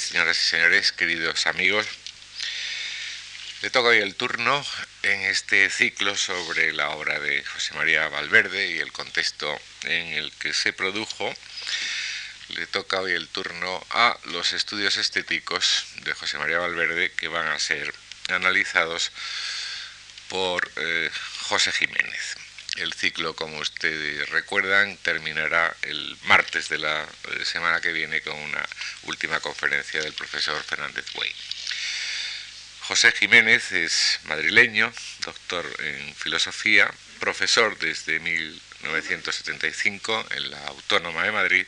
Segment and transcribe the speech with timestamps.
[0.00, 1.86] señoras y señores, queridos amigos.
[3.62, 4.64] Le toca hoy el turno
[5.02, 10.32] en este ciclo sobre la obra de José María Valverde y el contexto en el
[10.32, 11.32] que se produjo.
[12.48, 17.46] Le toca hoy el turno a los estudios estéticos de José María Valverde que van
[17.46, 17.94] a ser
[18.28, 19.10] analizados
[20.28, 21.10] por eh,
[21.48, 22.36] José Jiménez.
[22.76, 27.06] El ciclo, como ustedes recuerdan, terminará el martes de la eh,
[27.44, 28.62] semana que viene con una
[29.04, 31.34] última conferencia del profesor Fernández Buey.
[32.80, 34.92] José Jiménez es madrileño,
[35.24, 41.66] doctor en filosofía, profesor desde 1975 en la Autónoma de Madrid,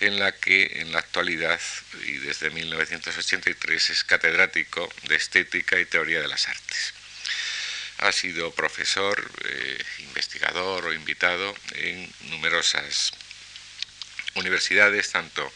[0.00, 1.58] en la que en la actualidad
[2.04, 6.99] y desde 1983 es catedrático de estética y teoría de las artes.
[8.00, 13.12] Ha sido profesor, eh, investigador o invitado en numerosas
[14.34, 15.50] universidades, tanto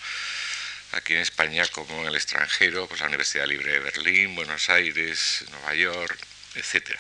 [0.93, 5.45] aquí en España como en el extranjero, pues la Universidad Libre de Berlín, Buenos Aires,
[5.51, 6.19] Nueva York,
[6.55, 6.97] etc.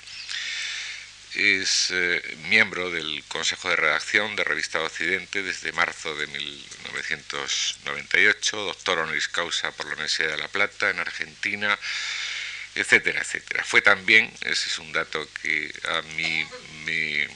[1.34, 8.98] Es eh, miembro del Consejo de Redacción de Revista Occidente desde marzo de 1998, doctor
[8.98, 11.79] honoris causa por la Universidad de La Plata en Argentina,
[12.75, 13.64] etcétera, etcétera.
[13.64, 16.47] Fue también, ese es un dato que a mí
[16.84, 17.28] me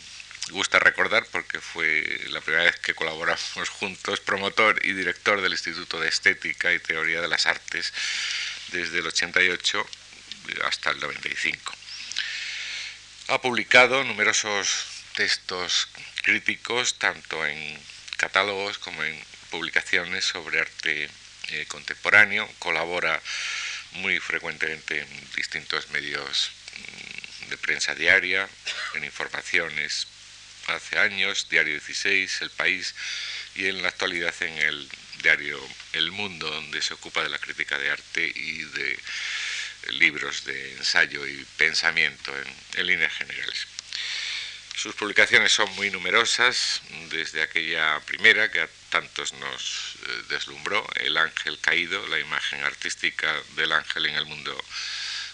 [0.51, 6.01] gusta recordar porque fue la primera vez que colaboramos juntos, promotor y director del Instituto
[6.01, 7.93] de Estética y Teoría de las Artes
[8.73, 9.87] desde el 88
[10.65, 11.75] hasta el 95.
[13.29, 15.89] Ha publicado numerosos textos
[16.23, 17.79] críticos, tanto en
[18.17, 19.19] catálogos como en
[19.51, 21.11] publicaciones sobre arte
[21.51, 23.21] eh, contemporáneo, colabora
[23.93, 28.49] muy frecuentemente en distintos medios mm, de prensa diaria,
[28.95, 30.07] en informaciones
[30.67, 32.95] hace años, Diario 16, El País,
[33.55, 34.89] y en la actualidad en el
[35.23, 35.61] diario
[35.93, 38.99] El Mundo, donde se ocupa de la crítica de arte y de
[39.93, 42.33] libros de ensayo y pensamiento
[42.77, 43.67] en, líneas generales.
[44.77, 51.17] Sus publicaciones son muy numerosas, desde aquella primera que a tantos nos eh, deslumbró, El
[51.17, 54.57] ángel caído, la imagen artística del ángel en el mundo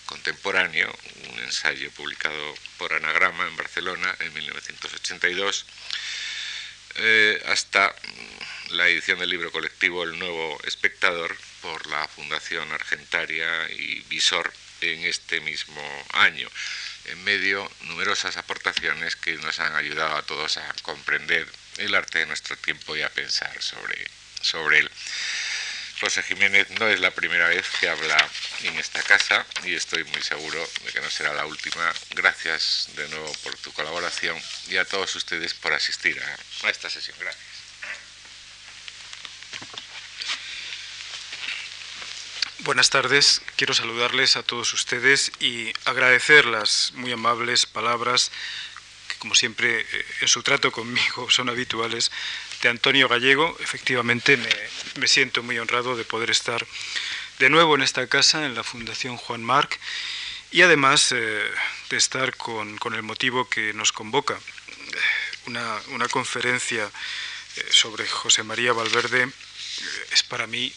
[0.06, 0.94] contemporáneo,
[1.31, 5.66] un ensayo publicado por Anagrama en Barcelona en 1982,
[6.97, 7.94] eh, hasta
[8.70, 15.04] la edición del libro colectivo El Nuevo Espectador por la Fundación Argentaria y Visor en
[15.04, 15.82] este mismo
[16.12, 16.48] año.
[17.06, 21.47] En medio, numerosas aportaciones que nos han ayudado a todos a comprender
[21.78, 24.06] el arte de nuestro tiempo y a pensar sobre,
[24.40, 24.90] sobre él.
[26.00, 28.28] José Jiménez no es la primera vez que habla
[28.62, 31.92] en esta casa y estoy muy seguro de que no será la última.
[32.10, 34.36] Gracias de nuevo por tu colaboración
[34.68, 37.16] y a todos ustedes por asistir a, esta sesión.
[37.20, 37.44] Gracias.
[42.60, 48.30] Buenas tardes, quiero saludarles a todos ustedes y agradecer las muy amables palabras
[49.24, 52.12] como siempre eh, en su trato conmigo son habituales
[52.68, 53.56] Antonio Gallego.
[53.60, 54.38] Efectivamente,
[54.96, 56.66] me, siento muy honrado de poder estar
[57.38, 59.78] de nuevo en esta casa, en la Fundación Juan Marc,
[60.50, 61.50] y además eh,
[61.90, 64.38] de estar con, el motivo que nos convoca,
[65.46, 66.84] una, conferencia
[67.56, 70.72] eh, sobre José María Valverde, eh, es para mí,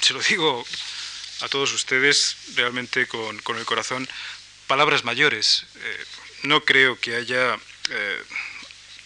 [0.00, 0.64] se lo digo
[1.42, 4.08] a todos ustedes realmente con el corazón,
[4.66, 5.66] palabras mayores.
[6.42, 7.58] No creo que haya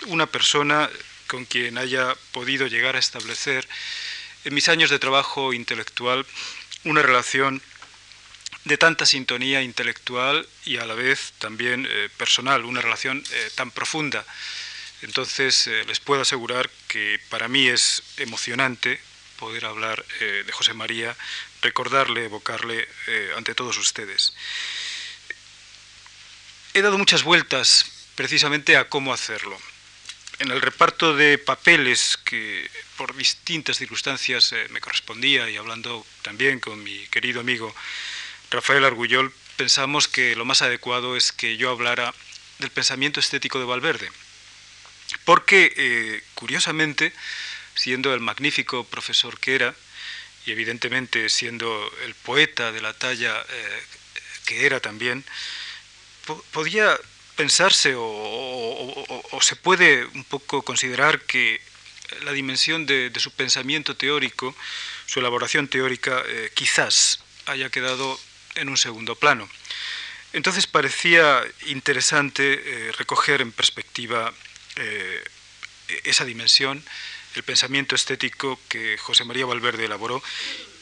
[0.06, 0.90] una persona
[1.26, 3.66] con quien haya podido llegar a establecer
[4.44, 6.26] en mis años de trabajo intelectual
[6.84, 7.62] una relación
[8.64, 13.70] de tanta sintonía intelectual y a la vez también eh, personal, una relación eh, tan
[13.70, 14.24] profunda.
[15.02, 19.00] Entonces eh, les puedo asegurar que para mí es emocionante
[19.38, 21.14] poder hablar de José María,
[21.60, 22.88] recordarle, evocarle
[23.36, 24.32] ante todos ustedes.
[26.76, 27.86] He dado muchas vueltas
[28.16, 29.56] precisamente a cómo hacerlo
[30.40, 36.58] en el reparto de papeles que por distintas circunstancias eh, me correspondía y hablando también
[36.58, 37.72] con mi querido amigo
[38.50, 42.12] Rafael Argullol, pensamos que lo más adecuado es que yo hablara
[42.58, 44.10] del pensamiento estético de Valverde.
[45.24, 47.12] Porque, eh, curiosamente,
[47.76, 49.76] siendo el magnífico profesor que era,
[50.44, 53.82] y evidentemente siendo el poeta de la talla eh,
[54.44, 55.24] que era también,
[56.52, 56.98] podía
[57.36, 61.60] pensarse o, se puede un poco considerar que
[62.22, 64.54] la dimensión de, su pensamiento teórico,
[65.06, 68.18] su elaboración teórica, eh, quizás haya quedado
[68.54, 69.48] en un segundo plano.
[70.32, 74.32] Entonces parecía interesante eh, recoger en perspectiva
[74.76, 75.24] eh,
[76.04, 76.82] esa dimensión,
[77.34, 80.22] el pensamiento estético que José María Valverde elaboró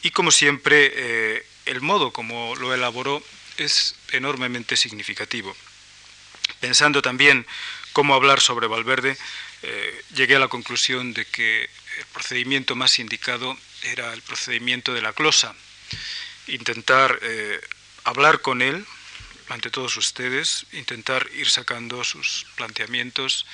[0.03, 3.23] y como siempre el modo como lo elaboró
[3.57, 5.55] es enormemente significativo.
[6.61, 7.47] Pensando también
[7.93, 9.17] cómo hablar sobre Valverde,
[9.63, 11.63] eh, llegué a la conclusión de que
[11.99, 15.55] el procedimiento más indicado era el procedimiento de la glosa,
[16.47, 17.61] intentar eh,
[18.05, 18.85] hablar con él
[19.49, 23.47] ante todos ustedes, intentar ir sacando sus planteamientos,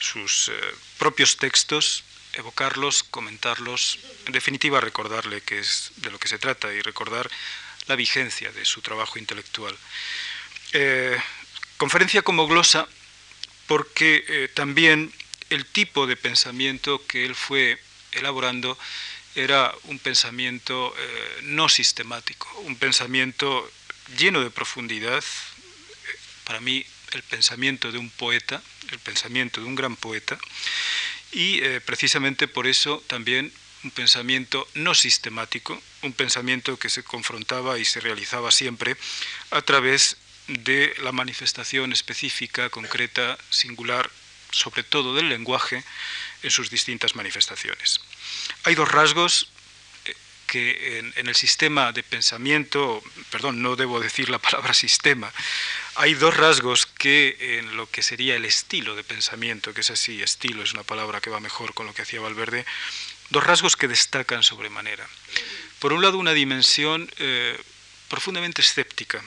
[0.00, 0.60] sus eh,
[0.98, 6.82] propios textos, evocarlos, comentarlos, en definitiva recordarle que es de lo que se trata y
[6.82, 7.30] recordar
[7.88, 9.76] la vigencia de su trabajo intelectual.
[10.72, 11.16] Eh,
[11.76, 12.86] conferencia como glosa
[13.66, 15.12] porque eh, también
[15.50, 17.80] el tipo de pensamiento que él fue
[18.12, 18.78] elaborando
[19.34, 20.94] era un pensamiento
[21.42, 23.70] no sistemático, un pensamiento
[24.16, 25.22] lleno de profundidad,
[26.44, 30.38] para mí el pensamiento de un poeta, el pensamiento de un gran poeta,
[31.32, 33.52] y eh, precisamente por eso también
[33.88, 38.98] un pensamiento no sistemático, un pensamiento que se confrontaba y se realizaba siempre
[39.50, 44.10] a través de la manifestación específica, concreta, singular,
[44.50, 45.82] sobre todo del lenguaje,
[46.42, 48.00] en sus distintas manifestaciones.
[48.64, 49.48] Hay dos rasgos
[50.46, 55.32] que en, el sistema de pensamiento, perdón, no debo decir la palabra sistema,
[55.94, 60.22] hay dos rasgos que en lo que sería el estilo de pensamiento, que es así,
[60.22, 62.66] estilo es una palabra que va mejor con lo que hacía Valverde,
[63.30, 65.06] dos rasgos que destacan sobremanera.
[65.78, 67.60] Por un lado, una dimensión eh,
[68.08, 69.22] profundamente escéptica,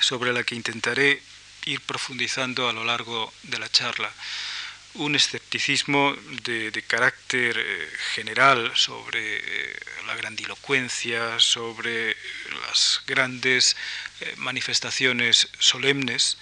[0.00, 1.22] sobre la que intentaré
[1.66, 4.12] ir profundizando a lo largo de la charla
[4.94, 6.14] un escepticismo
[6.44, 9.76] de, carácter eh, general sobre eh,
[10.06, 12.16] la grandilocuencia, sobre
[12.66, 13.76] las grandes
[14.20, 16.38] eh, manifestaciones solemnes,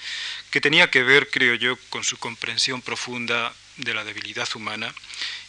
[0.50, 4.94] que tenía que ver, creo yo, con su comprensión profunda de la debilidad humana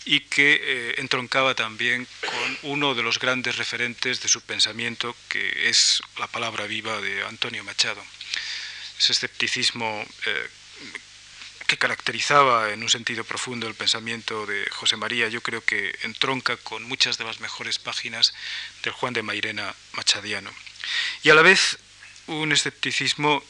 [0.05, 6.01] y que entroncaba también con uno de los grandes referentes de su pensamiento, que es
[6.17, 8.03] la palabra viva de Antonio Machado.
[8.99, 10.05] Ese escepticismo
[11.73, 16.55] que caracterizaba en un sentido profundo el pensamiento de José María, yo creo que entronca
[16.55, 18.35] con muchas de las mejores páginas
[18.83, 20.51] del Juan de Mairena machadiano.
[21.23, 21.79] Y a la vez
[22.27, 23.43] un escepticismo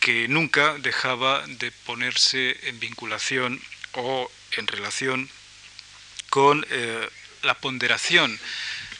[0.00, 3.60] que nunca dejaba de ponerse en vinculación
[3.92, 5.28] o en relación
[6.30, 7.06] con eh,
[7.42, 8.40] la ponderación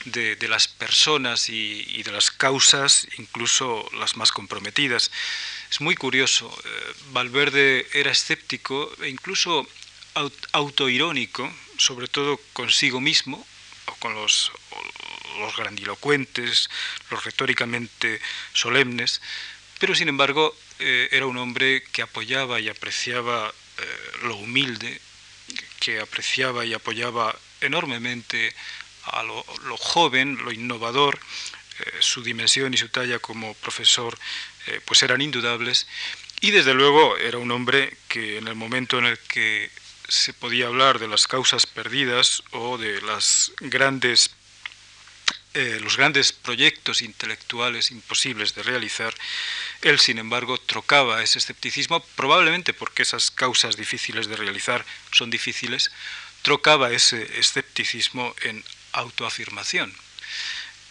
[0.05, 5.11] de, las personas y, de las causas, incluso las más comprometidas.
[5.71, 9.67] Es muy curioso, eh, Valverde era escéptico e incluso
[10.53, 13.45] autoirónico, sobre todo consigo mismo,
[13.87, 14.53] o con los,
[15.41, 16.71] los grandilocuentes,
[17.11, 18.21] los retóricamente
[18.55, 19.21] solemnes,
[19.79, 25.01] pero sin embargo eh, era un hombre que apoyaba y apreciaba eh, lo humilde,
[25.81, 28.55] que apreciaba y apoyaba enormemente
[29.05, 29.45] a lo,
[29.79, 31.21] joven, lo innovador,
[32.01, 34.19] su dimensión y su talla como profesor
[34.67, 35.87] eh, pues eran indudables
[36.41, 39.71] y desde luego era un hombre que en el momento en el que
[40.09, 44.31] se podía hablar de las causas perdidas o de las grandes
[45.55, 49.15] eh, los grandes proyectos intelectuales imposibles de realizar,
[49.81, 55.91] él, sin embargo, trocaba ese escepticismo, probablemente porque esas causas difíciles de realizar son difíciles,
[56.43, 59.95] trocaba ese escepticismo en autoafirmación.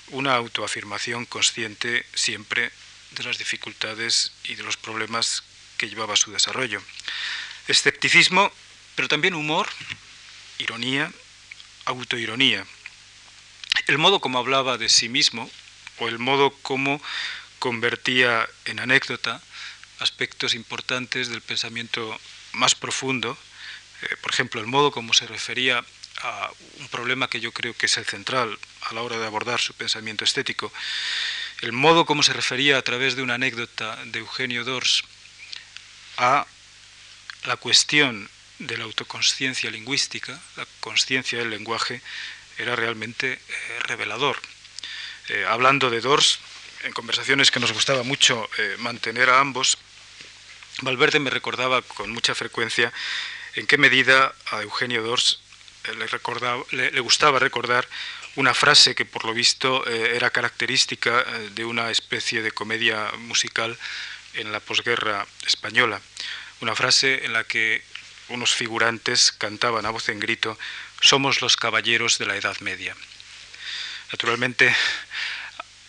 [0.08, 2.72] Una autoafirmación consciente siempre
[3.16, 5.44] de las dificultades y de los problemas
[5.78, 6.82] que llevaba su desarrollo.
[7.68, 8.52] Escepticismo,
[8.96, 9.68] pero también humor,
[10.60, 11.12] ironía,
[11.86, 12.66] autoironía.
[13.88, 15.50] El modo como hablaba de sí mismo
[15.98, 17.02] o el modo como
[17.60, 19.42] convertía en anécdota
[20.00, 22.20] aspectos importantes del pensamiento
[22.54, 23.38] más profundo,
[24.02, 25.84] eh, por ejemplo, el modo como se refería
[26.22, 28.58] a un problema que yo creo que es el central
[28.90, 30.72] a la hora de abordar su pensamiento estético.
[31.62, 35.04] El modo como se refería a través de una anécdota de Eugenio Dors
[36.18, 36.46] a
[37.46, 42.02] la cuestión de la autoconsciencia lingüística, la conciencia del lenguaje,
[42.58, 43.40] era realmente eh,
[43.84, 44.38] revelador.
[45.30, 46.40] Eh, hablando de Dors,
[46.84, 49.78] en conversaciones que nos gustaba mucho eh, mantener a ambos,
[50.82, 52.92] Valverde me recordaba con mucha frecuencia
[53.56, 55.40] en qué medida a Eugenio Dors
[56.72, 57.88] le, le, gustaba recordar
[58.36, 63.12] una frase que por lo visto eh, era característica eh, de una especie de comedia
[63.20, 63.78] musical
[64.34, 66.02] en la posguerra española.
[66.62, 67.84] Una frase en la que
[68.30, 70.58] unos figurantes cantaban a voz en grito,
[71.00, 72.96] somos los caballeros de la Edad Media.
[74.12, 74.76] Naturalmente,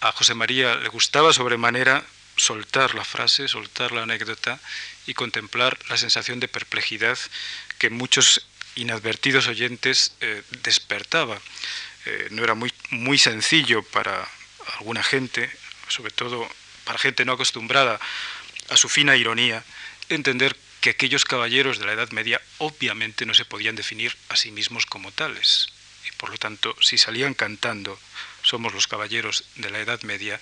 [0.00, 2.05] a José María le gustaba sobremanera
[2.37, 4.61] soltar la frase, soltar la anécdota
[5.07, 7.19] y contemplar la sensación de perplejidad
[7.79, 11.41] que muchos inadvertidos oyentes eh, despertaba
[12.30, 14.28] no era muy, muy sencillo para
[14.78, 15.50] alguna gente,
[15.88, 16.48] sobre todo
[16.84, 18.00] para gente no acostumbrada
[18.68, 19.64] a su fina ironía,
[20.08, 24.52] entender que aquellos caballeros de la Edad Media obviamente no se podían definir a sí
[24.52, 25.68] mismos como tales.
[26.06, 27.98] Y por lo tanto, si salían cantando
[28.46, 30.40] somos los caballeros de la Edad Media,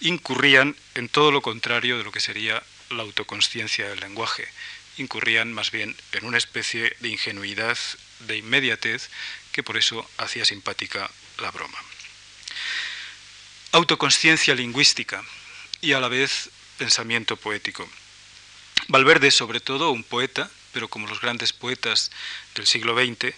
[0.00, 4.48] incurrían en todo lo contrario de lo que sería la autoconsciencia del lenguaje.
[4.98, 7.78] Incurrían más bien en una especie de ingenuidad,
[8.26, 9.08] de inmediatez,
[9.54, 11.08] que por eso hacía simpática
[11.38, 11.78] la broma.
[13.70, 15.24] Autoconsciencia lingüística
[15.80, 17.88] y a la vez pensamiento poético.
[18.88, 22.10] Valverde, sobre todo, un poeta, pero como los grandes poetas
[22.56, 23.32] del siglo XX,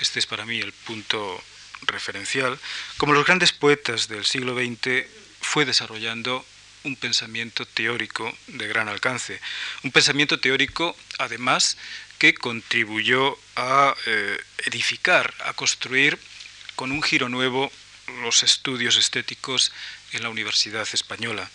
[0.00, 1.42] este es para mí el punto
[1.86, 2.58] referencial,
[2.98, 5.06] como los grandes poetas del siglo XX,
[5.40, 6.44] fue desarrollando
[6.82, 9.40] un pensamiento teórico de gran alcance.
[9.82, 11.78] Un pensamiento teórico, además,
[12.18, 16.18] que contribuyó a eh, edificar, a construir
[16.76, 17.70] con un giro nuevo
[18.22, 19.72] los estudios estéticos
[20.12, 21.50] en la Universidad Española.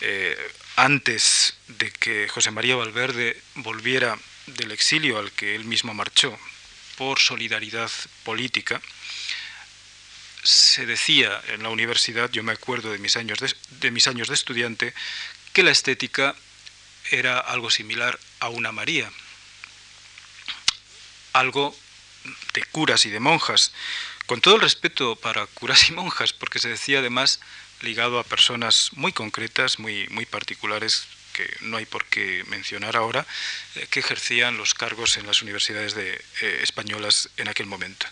[0.00, 0.36] Eh,
[0.76, 6.38] antes de que José María Valverde volviera del exilio al que él mismo marchó
[6.96, 7.90] por solidaridad
[8.24, 8.80] política,
[10.42, 13.38] se decía en la universidad, yo me acuerdo de mis años
[13.80, 14.94] de, mis años de estudiante,
[15.52, 16.34] que la estética
[17.10, 19.10] era algo similar a una María,
[21.32, 21.74] algo
[22.54, 23.72] de curas y de monjas,
[24.26, 27.40] con todo el respeto para curas y monjas, porque se decía además
[27.80, 33.24] ligado a personas muy concretas, muy, muy particulares, que no hay por qué mencionar ahora,
[33.76, 38.06] eh, que ejercían los cargos en las universidades de, eh, españolas en aquel momento.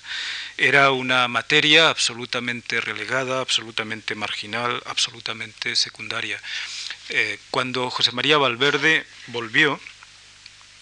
[0.56, 6.40] Era una materia absolutamente relegada, absolutamente marginal, absolutamente secundaria.
[7.08, 9.80] Eh, cuando José María Valverde volvió,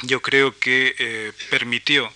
[0.06, 2.12] yo creo que permitió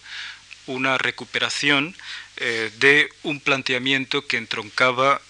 [0.67, 1.97] una recuperación
[2.37, 5.21] de un planteamiento que entroncaba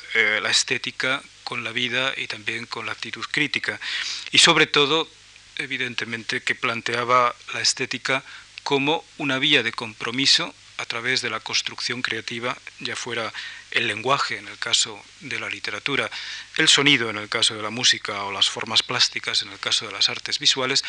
[0.42, 3.80] la estética con la vida y también con la actitud crítica.
[4.32, 5.08] Y sobre todo,
[5.56, 8.22] evidentemente, que planteaba la estética
[8.64, 13.32] como una vía de compromiso a través de la construcción creativa, ya fuera
[13.70, 16.10] el lenguaje en el caso de la literatura,
[16.56, 19.86] el sonido en el caso de la música o las formas plásticas en el caso
[19.86, 20.84] de las artes visuales,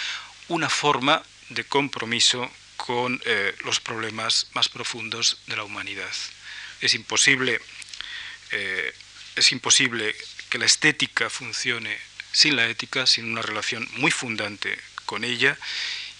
[0.47, 6.11] una forma de compromiso con eh, los problemas más profundos de la humanidad.
[6.81, 7.59] Es imposible,
[8.51, 8.93] eh,
[9.35, 10.15] es imposible
[10.49, 11.97] que la estética funcione
[12.31, 15.57] sin la ética, sin una relación muy fundante con ella,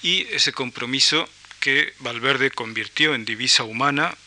[0.01, 4.17] y ese compromiso que Valverde convirtió en divisa humana,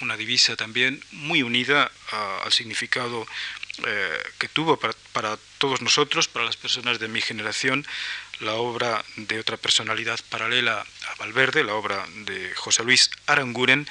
[0.00, 1.90] una divisa también muy unida
[2.44, 3.26] al significado
[3.86, 7.86] eh, que tuvo para, para, todos nosotros, para las personas de mi generación,
[8.44, 13.88] la obra de otra personalidad paralela a Valverde, la obra de José Luis Aranguren.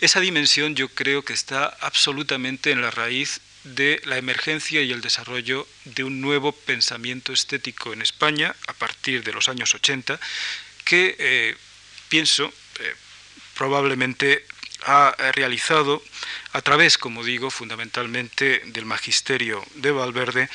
[0.00, 5.00] Esa dimensión yo creo que está absolutamente en la raíz de la emergencia y el
[5.00, 10.20] desarrollo de un nuevo pensamiento estético en España a partir de los años 80,
[10.84, 11.56] que eh,
[12.08, 12.94] pienso eh,
[13.54, 14.46] probablemente
[14.86, 16.02] ha realizado
[16.52, 20.50] a través, como digo, fundamentalmente del magisterio de Valverde,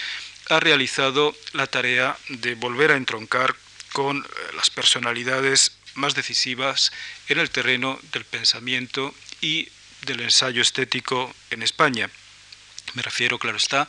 [0.50, 3.56] ha realizado la tarea de volver a entroncar
[3.94, 4.26] con eh,
[4.56, 6.92] las personalidades más decisivas
[7.28, 9.70] en el terreno del pensamiento y
[10.06, 12.10] del ensayo estético en España.
[12.94, 13.88] Me refiero, claro está,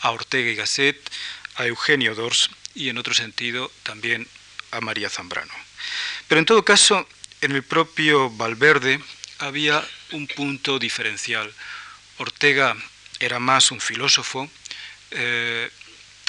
[0.00, 0.96] a Ortega y Gasset,
[1.56, 4.26] a Eugenio Dors y en otro sentido también
[4.70, 5.52] a María Zambrano.
[6.28, 7.06] Pero en todo caso,
[7.40, 9.00] en el propio Valverde
[9.38, 11.52] había un punto diferencial.
[12.18, 12.76] Ortega
[13.18, 14.50] era más un filósofo,
[15.10, 15.70] eh,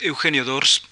[0.01, 0.83] Eugenio Dors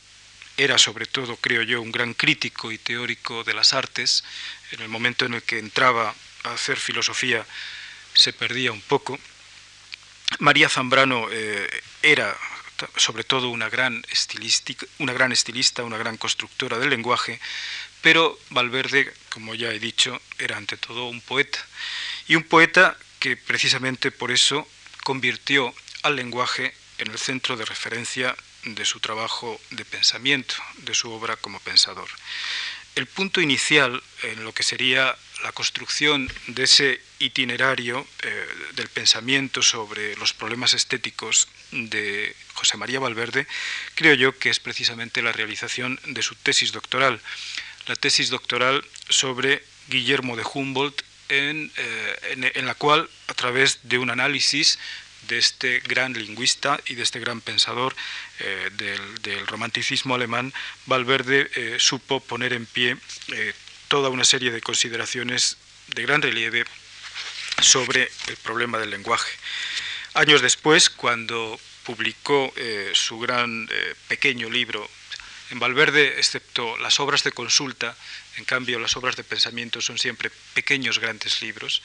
[0.57, 4.23] era sobre todo, creo yo, un gran crítico y teórico de las artes.
[4.71, 6.13] En el momento en el que entraba
[6.43, 7.45] a hacer filosofía
[8.13, 9.17] se perdía un poco.
[10.39, 11.69] María Zambrano eh,
[12.03, 12.37] era
[12.95, 14.05] sobre todo una gran,
[14.99, 17.39] una gran estilista, una gran constructora del lenguaje,
[18.01, 21.59] pero Valverde, como ya he dicho, era ante todo un poeta.
[22.27, 24.67] Y un poeta que precisamente por eso
[25.03, 25.73] convirtió
[26.03, 28.35] al lenguaje en el centro de referencia
[28.65, 32.09] de su trabajo de pensamiento, de su obra como pensador.
[32.95, 39.61] El punto inicial en lo que sería la construcción de ese itinerario eh, del pensamiento
[39.61, 43.47] sobre los problemas estéticos de José María Valverde,
[43.95, 47.21] creo yo que es precisamente la realización de su tesis doctoral,
[47.87, 53.99] la tesis doctoral sobre Guillermo de Humboldt, en, eh, en la cual, a través de
[53.99, 54.79] un análisis
[55.27, 57.95] de este gran lingüista y de este gran pensador
[58.39, 60.53] eh, del, romanticismo alemán,
[60.85, 62.97] Valverde eh, supo poner en pie
[63.29, 63.53] eh,
[63.87, 65.57] toda una serie de consideraciones
[65.87, 66.65] de gran relieve
[67.61, 69.31] sobre el problema del lenguaje.
[70.13, 72.53] Años después, cuando publicó
[72.93, 73.67] su gran
[74.07, 74.87] pequeño libro,
[75.49, 77.95] en Valverde, excepto las obras de consulta,
[78.37, 81.81] en cambio las obras de pensamiento son siempre pequeños grandes libros,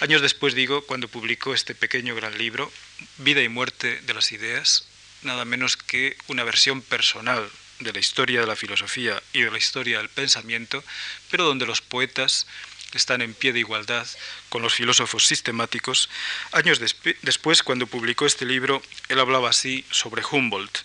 [0.00, 2.72] años después digo, cuando publicó este pequeño gran libro,
[3.18, 4.86] Vida y muerte de las ideas,
[5.22, 7.50] nada menos que una versión personal
[7.80, 10.82] de la historia de la filosofía y de la historia del pensamiento,
[11.30, 12.46] pero donde los poetas
[12.94, 14.06] están en pie de igualdad
[14.48, 16.08] con los filósofos sistemáticos.
[16.52, 16.80] Años
[17.22, 20.78] después, cuando publicó este libro, él hablaba así sobre Humboldt.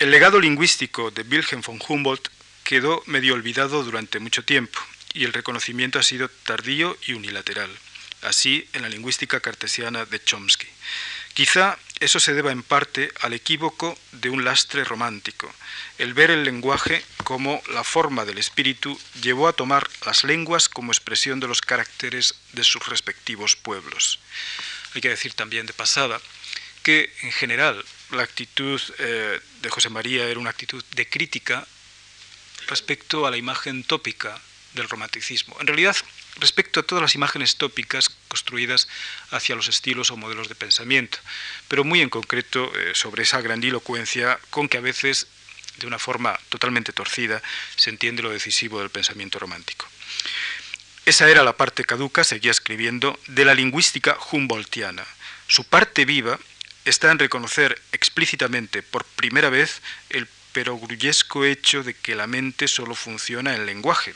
[0.00, 2.28] El legado lingüístico de Wilhelm von Humboldt
[2.64, 4.80] quedó medio olvidado durante mucho tiempo
[5.12, 7.70] y el reconocimiento ha sido tardío y unilateral,
[8.24, 10.66] así en la lingüística cartesiana de Chomsky.
[11.34, 15.52] Quizá eso se deba en parte al equívoco de un lastre romántico.
[15.98, 20.92] El ver el lenguaje como la forma del espíritu llevó a tomar las lenguas como
[20.92, 24.20] expresión de los caracteres de sus respectivos pueblos.
[24.94, 26.20] Hay que decir también de pasada
[26.84, 31.66] que en general la actitud eh, de José María era una actitud de crítica
[32.68, 34.40] respecto a la imagen tópica
[34.74, 35.56] del romanticismo.
[35.60, 35.96] En realidad,
[36.36, 38.88] respecto a todas las imágenes tópicas construidas
[39.30, 41.18] hacia los estilos o modelos de pensamiento,
[41.68, 45.26] pero muy en concreto eh, sobre esa grandilocuencia con que a veces,
[45.78, 47.42] de una forma totalmente torcida,
[47.76, 49.86] se entiende lo decisivo del pensamiento romántico.
[51.06, 55.04] Esa era la parte caduca, seguía escribiendo, de la lingüística humboldtiana.
[55.48, 56.38] Su parte viva
[56.86, 62.94] está en reconocer explícitamente por primera vez el perogrullesco hecho de que la mente solo
[62.94, 64.14] funciona en lenguaje,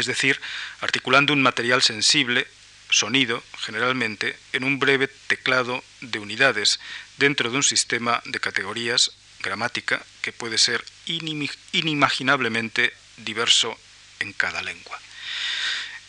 [0.00, 0.40] es decir,
[0.80, 2.46] articulando un material sensible,
[2.90, 6.80] sonido, generalmente, en un breve teclado de unidades
[7.18, 13.78] dentro de un sistema de categorías, gramática, que puede ser inimaginablemente diverso
[14.18, 14.98] en cada lengua.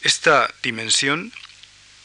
[0.01, 1.31] Esta dimensión,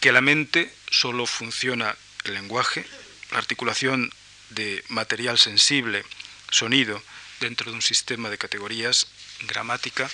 [0.00, 2.84] que la mente solo funciona el lenguaje,
[3.32, 4.12] la articulación
[4.50, 6.04] de material sensible,
[6.50, 7.02] sonido,
[7.40, 9.08] dentro de un sistema de categorías,
[9.42, 10.10] gramática,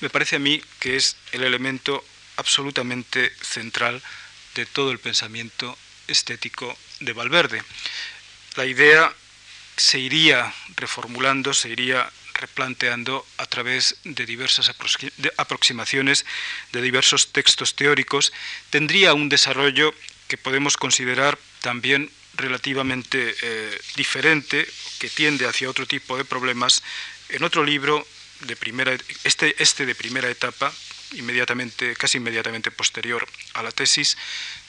[0.00, 2.04] me parece a mí que es el elemento
[2.36, 4.02] absolutamente central
[4.54, 5.76] de todo el pensamiento
[6.08, 7.62] estético de Valverde.
[8.56, 9.12] La idea
[9.76, 14.72] se iría reformulando, se iría replanteando a través de diversas
[15.36, 16.26] aproximaciones
[16.72, 18.32] de diversos textos teóricos,
[18.70, 19.94] tendría un desarrollo
[20.28, 24.66] que podemos considerar también relativamente eh, diferente,
[24.98, 26.82] que tiende hacia otro tipo de problemas,
[27.28, 28.06] en otro libro
[28.46, 30.72] de primera, este, este de primera etapa,
[31.12, 34.16] inmediatamente, casi inmediatamente posterior a la tesis,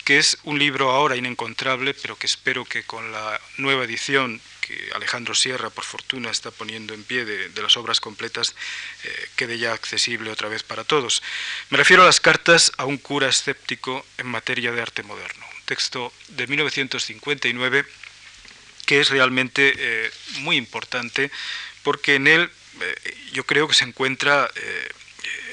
[0.03, 4.89] que es un libro ahora inencontrable, pero que espero que con la nueva edición que
[4.95, 8.55] Alejandro Sierra, por fortuna, está poniendo en pie de, las obras completas,
[9.03, 11.21] eh, quede ya accesible otra vez para todos.
[11.69, 15.65] Me refiero a las cartas a un cura escéptico en materia de arte moderno, un
[15.65, 17.85] texto de 1959
[18.85, 21.31] que es realmente eh, muy importante
[21.83, 22.51] porque en él
[23.31, 24.89] yo creo que se encuentra eh,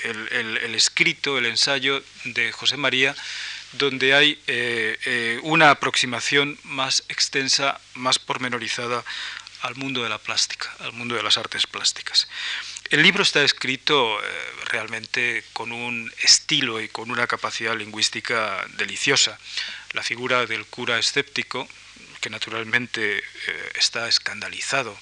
[0.05, 3.15] el, escrito, el ensayo de José María,
[3.73, 9.05] donde hay eh, una aproximación más extensa, más pormenorizada
[9.63, 12.29] al mundo de la plástica, al mundo de las artes plásticas.
[12.91, 14.21] El libro está escrito
[14.67, 19.39] realmente con un estilo y con una capacidad lingüística deliciosa.
[19.93, 21.69] La figura del cura escéptico,
[22.21, 23.23] que naturalmente
[23.75, 24.99] está escandalizado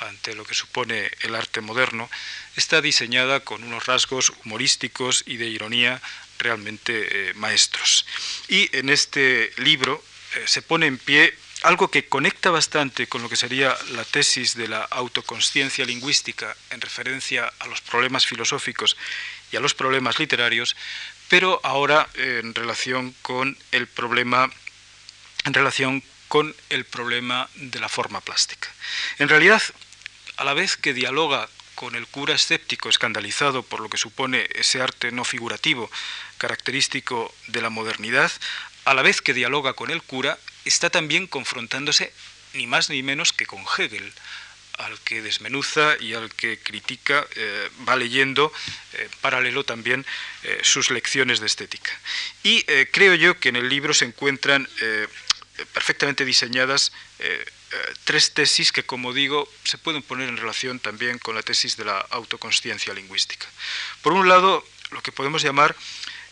[0.00, 2.10] ante lo que supone el arte moderno,
[2.56, 6.00] está diseñada con unos rasgos humorísticos y de ironía
[6.38, 8.06] realmente eh, maestros.
[8.48, 10.02] Y en este libro
[10.36, 14.54] eh, se pone en pie algo que conecta bastante con lo que sería la tesis
[14.54, 18.96] de la autoconsciencia lingüística en referencia a los problemas filosóficos
[19.50, 20.76] y a los problemas literarios,
[21.28, 24.50] pero ahora en relación con el problema
[25.44, 28.68] en relación con el problema de la forma plástica.
[29.18, 29.62] En realidad,
[30.36, 34.80] a la vez que dialoga con el cura escéptico escandalizado por lo que supone ese
[34.80, 35.90] arte no figurativo
[36.38, 38.30] característico de la modernidad,
[38.84, 42.12] a la vez que dialoga con el cura, está también confrontándose
[42.54, 44.12] ni más ni menos que con Hegel,
[44.78, 48.52] al que desmenuza y al que critica, eh, va leyendo
[48.94, 50.04] eh, paralelo también
[50.42, 51.90] eh, sus lecciones de estética.
[52.42, 54.68] Y creo yo que en el libro se encuentran
[55.72, 57.44] perfectamente diseñadas eh,
[58.04, 61.84] tres tesis que, como digo, se pueden poner en relación también con la tesis de
[61.84, 63.46] la autoconsciencia lingüística.
[64.02, 65.74] Por un lado, lo que podemos llamar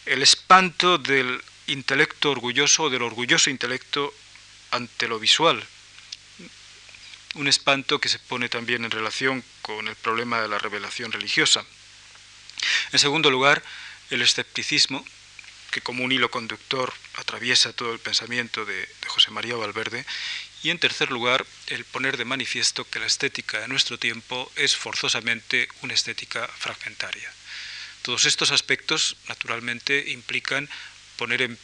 [0.06, 4.12] el espanto del intelecto orgulloso o del orgulloso intelecto
[4.70, 5.64] ante lo visual.
[7.34, 11.64] Un espanto que se pone también en relación con el problema de la revelación religiosa.
[12.92, 13.62] En segundo lugar,
[14.10, 15.04] el escepticismo,
[15.72, 20.06] que como un hilo conductor atraviesa todo el pensamiento de, José María Valverde.
[20.62, 24.76] Y en tercer lugar, el poner de manifiesto que la estética de nuestro tiempo es
[24.76, 27.32] forzosamente una estética fragmentaria.
[28.02, 30.68] Todos estos aspectos, naturalmente, implican
[31.16, 31.56] poner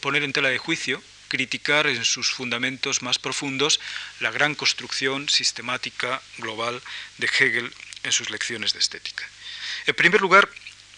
[0.00, 3.80] poner en tela de juicio, criticar en sus fundamentos más profundos
[4.20, 6.80] la gran construcción sistemática global
[7.18, 7.72] de Hegel
[8.04, 9.28] en sus lecciones de estética.
[9.86, 10.48] En primer lugar,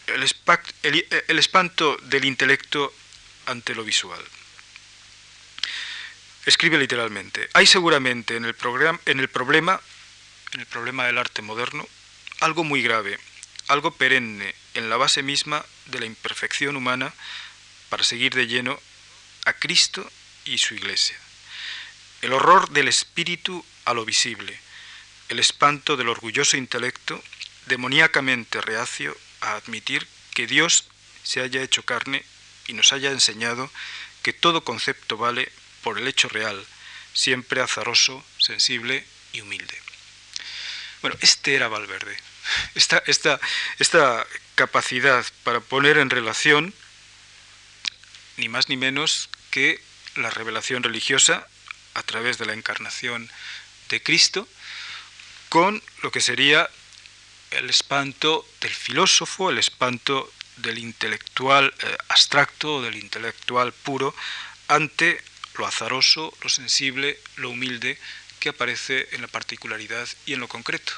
[0.08, 2.92] el, espanto del intelecto
[3.46, 4.22] ante lo visual.
[6.46, 8.56] Escribe literalmente, hay seguramente en el,
[9.06, 9.80] en el problema,
[10.52, 11.86] en el problema del arte moderno,
[12.40, 13.18] algo muy grave,
[13.68, 17.12] algo perenne en la base misma de la imperfección humana
[17.90, 18.80] para seguir de lleno
[19.44, 20.10] a Cristo
[20.44, 21.16] y su Iglesia.
[22.22, 24.58] El horror del espíritu a lo visible,
[25.28, 27.22] el espanto del orgulloso intelecto
[27.66, 30.84] demoníacamente reacio a admitir que Dios
[31.22, 32.24] se haya hecho carne
[32.66, 33.70] y nos haya enseñado
[34.22, 35.50] que todo concepto vale
[35.82, 36.64] por el hecho real,
[37.14, 39.80] siempre azaroso, sensible y humilde.
[41.02, 42.16] Bueno, este era Valverde.
[42.74, 43.40] Esta, esta,
[43.78, 46.74] esta capacidad para poner en relación
[48.36, 49.82] ni más ni menos que
[50.14, 51.46] la revelación religiosa
[51.94, 53.30] a través de la encarnación
[53.88, 54.48] de Cristo
[55.48, 56.70] con lo que sería
[57.50, 64.14] el espanto del filósofo, el espanto del intelectual eh, abstracto, del intelectual puro,
[64.68, 65.22] ante
[65.56, 67.98] lo azaroso, lo sensible, lo humilde
[68.40, 70.92] que aparece en la particularidad y en lo concreto.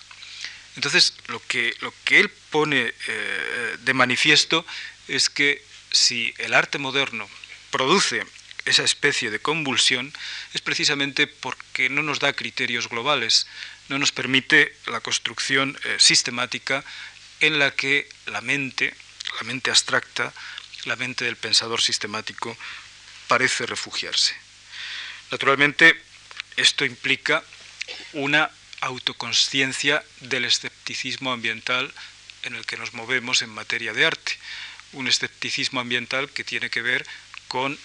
[0.77, 4.65] Entonces, lo que, lo que él pone eh, de manifiesto
[5.09, 7.29] es que si el arte moderno
[7.71, 8.25] produce
[8.71, 10.13] esa especie de convulsión
[10.55, 13.47] es precisamente porque no nos da criterios globales,
[13.89, 16.85] no nos permite la construcción eh, sistemática
[17.41, 18.95] en la que la mente,
[19.39, 20.33] la mente abstracta,
[20.85, 22.57] la mente del pensador sistemático,
[23.27, 24.35] parece refugiarse.
[25.31, 26.01] Naturalmente,
[26.57, 27.45] esto implica
[28.13, 31.93] una autoconsciencia del escepticismo ambiental
[32.45, 34.39] en el que nos movemos en materia de arte.
[34.93, 37.07] Un escepticismo ambiental que tiene que ver
[37.49, 37.79] con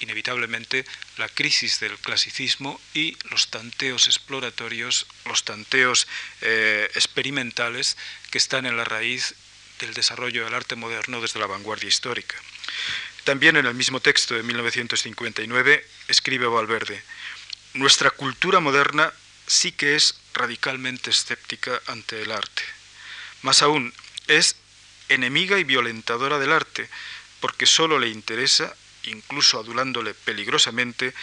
[0.00, 0.84] inevitablemente
[1.16, 6.06] la crisis del clasicismo y los tanteos exploratorios, los tanteos
[6.42, 7.96] eh, experimentales
[8.30, 9.34] que están en la raíz
[9.80, 12.36] del desarrollo del arte moderno desde la vanguardia histórica.
[13.24, 17.02] También en el mismo texto de 1959 escribe Valverde,
[17.74, 19.12] nuestra cultura moderna
[19.46, 22.62] sí que es radicalmente escéptica ante el arte.
[23.42, 23.92] Más aún,
[24.28, 24.56] es
[25.08, 26.88] enemiga y violentadora del arte,
[27.40, 28.74] porque solo le interesa
[29.06, 31.14] incluso adulándole peligrosamente,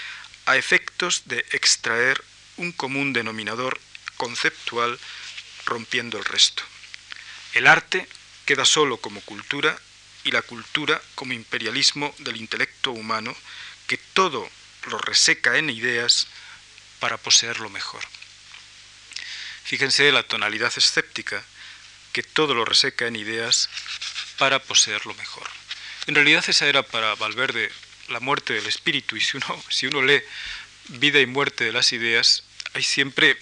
[0.45, 2.23] a efectos de extraer
[2.57, 3.79] un común denominador
[4.17, 4.99] conceptual
[5.65, 6.63] rompiendo el resto.
[7.53, 8.07] El arte
[8.45, 9.77] queda solo como cultura
[10.23, 13.35] y la cultura como imperialismo del intelecto humano
[13.87, 14.49] que todo
[14.87, 16.27] lo reseca en ideas
[16.99, 18.03] para poseer lo mejor.
[19.63, 21.43] Fíjense la tonalidad escéptica,
[22.11, 23.69] que todo lo reseca en ideas
[24.37, 25.49] para poseer lo mejor.
[26.05, 27.71] En realidad esa era para Valverde
[28.09, 30.21] la muerte del espíritu y si uno, si uno lee
[30.89, 33.37] vida y muerte de las ideas, hay siempre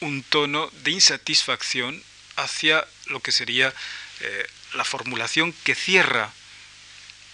[0.00, 2.02] un tono de insatisfacción
[2.36, 3.72] hacia lo que sería
[4.20, 6.32] eh, la formulación que cierra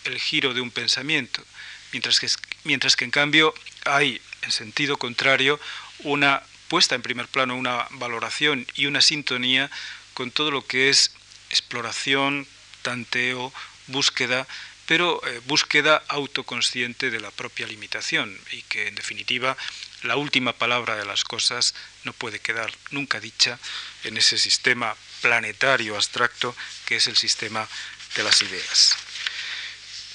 [0.05, 1.45] el giro de un pensamiento,
[1.93, 2.29] mientras que,
[2.65, 5.61] mientras que en cambio hay, en sentido contrario,
[6.01, 9.71] una puesta en primer plano, una valoración y una sintonía
[10.15, 11.13] con todo lo que es
[11.51, 12.49] exploración,
[12.83, 13.53] tanteo,
[13.87, 14.47] búsqueda
[14.87, 19.57] pero eh, búsqueda autoconsciente de la propia limitación y que en definitiva
[20.03, 23.59] la última palabra de las cosas no puede quedar nunca dicha
[24.05, 26.55] en ese sistema planetario abstracto
[26.87, 27.69] que es el sistema
[28.17, 28.97] de las ideas.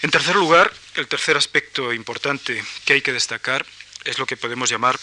[0.03, 3.65] En tercer lugar, el tercer aspecto importante que hay que destacar
[4.03, 4.99] es lo que podemos llamar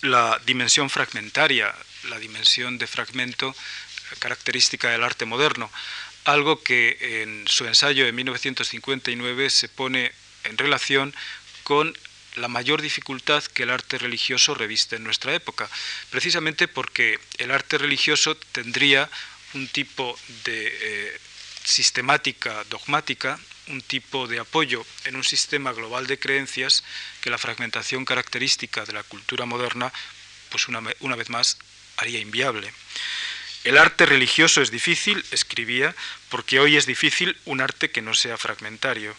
[0.00, 1.72] la dimensión fragmentaria,
[2.04, 3.54] la dimensión de fragmento
[4.18, 5.70] característica del arte moderno
[6.24, 10.12] algo que en su ensayo de 1959 se pone
[10.44, 11.14] en relación
[11.64, 11.96] con
[12.36, 15.68] la mayor dificultad que el arte religioso reviste en nuestra época,
[16.10, 19.10] precisamente porque el arte religioso tendría
[19.54, 21.20] un tipo de eh,
[21.64, 26.82] sistemática dogmática, un tipo de apoyo en un sistema global de creencias
[27.20, 29.92] que la fragmentación característica de la cultura moderna,
[30.50, 31.58] pues una, una vez más,
[31.98, 32.72] haría inviable.
[33.64, 35.94] El arte religioso es difícil, escribía,
[36.30, 39.14] porque hoy es difícil un arte que no sea fragmentario,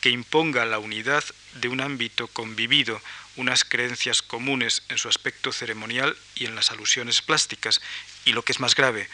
[0.00, 3.02] que imponga la unidad de un ámbito convivido,
[3.34, 7.80] unas creencias comunes en su aspecto ceremonial y en las alusiones plásticas,
[8.24, 9.08] y lo que es más grave,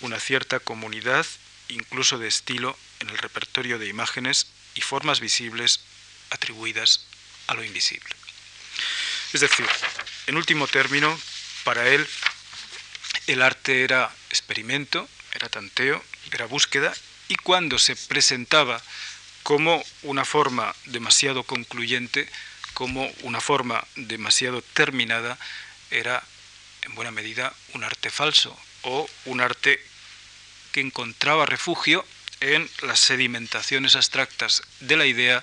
[0.00, 1.24] una cierta comunidad,
[1.68, 5.80] incluso de estilo, en el repertorio de imágenes y formas visibles
[6.30, 7.06] atribuidas
[7.46, 8.14] a lo invisible.
[9.32, 9.66] Es decir,
[10.26, 11.16] en último término,
[11.62, 12.04] para él
[13.26, 16.92] el arte era experimento, era tanteo, era búsqueda,
[17.28, 18.82] y cuando se presentaba
[19.42, 22.28] como una forma demasiado concluyente,
[22.74, 25.38] como una forma demasiado terminada,
[25.90, 26.22] era
[26.82, 29.82] en buena medida un arte falso o un arte
[30.72, 32.04] que encontraba refugio
[32.40, 35.40] en las sedimentaciones abstractas de la idea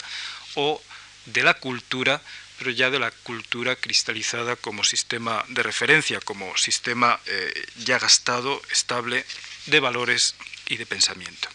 [0.56, 0.82] o
[1.26, 2.22] de la cultura,
[2.62, 8.62] pero ya de la cultura cristalizada como sistema de referencia, como sistema eh, ya gastado,
[8.72, 9.26] estable,
[9.66, 10.36] de valores
[10.68, 11.50] y de pensamiento.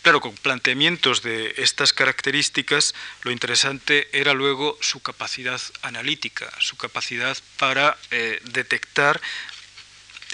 [0.00, 7.36] Claro, con planteamientos de estas características, lo interesante era luego su capacidad analítica, su capacidad
[7.58, 9.20] para eh, detectar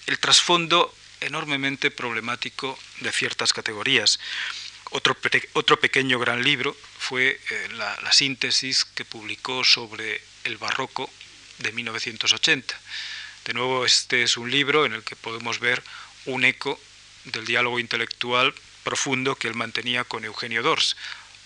[0.07, 4.21] el trasfondo enormemente problemático de ciertas categorías.
[4.91, 5.17] Otro,
[5.53, 11.11] otro pequeño gran libro fue eh, la, síntesis que publicó sobre el barroco
[11.59, 12.75] de 1980.
[13.45, 15.83] De nuevo, este es un libro en el que podemos ver
[16.25, 16.81] un eco
[17.25, 20.97] del diálogo intelectual profundo que él mantenía con Eugenio Dors,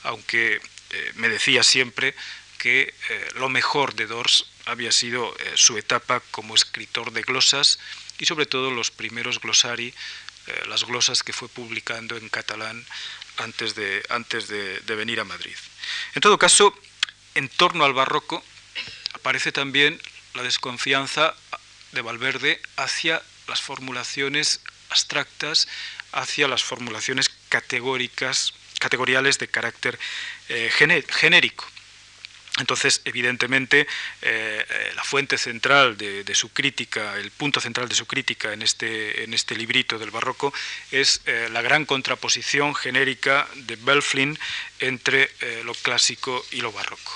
[0.04, 2.14] aunque eh, me decía siempre
[2.58, 7.80] que eh, lo mejor de Dors había sido su etapa como escritor de glosas
[8.20, 9.92] y sobre todo los primeros glosari,
[10.68, 12.84] las glosas que fue publicando en catalán
[13.38, 15.56] antes, de, antes de, venir a Madrid.
[16.14, 16.74] En todo caso,
[17.34, 18.42] en torno al barroco
[19.14, 20.00] aparece también
[20.34, 21.34] la desconfianza
[21.92, 25.68] de Valverde hacia las formulaciones abstractas,
[26.12, 29.98] hacia las formulaciones categóricas, categoriales de carácter
[30.48, 30.70] eh,
[31.08, 31.66] genérico.
[32.58, 33.86] Entonces, evidentemente, eh,
[34.68, 39.24] eh, la fuente central de, su crítica, el punto central de su crítica en este,
[39.24, 40.52] en este librito del barroco
[40.90, 44.38] es la gran contraposición genérica de Belflin
[44.80, 45.30] entre
[45.64, 47.12] lo clásico y lo barroco.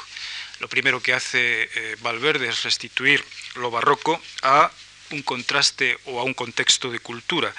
[0.61, 1.69] Lo primero que hace
[2.01, 3.23] Valverde es restituir
[3.57, 4.71] lo barroco a
[5.11, 7.55] un contraste o a un contexto de cultura.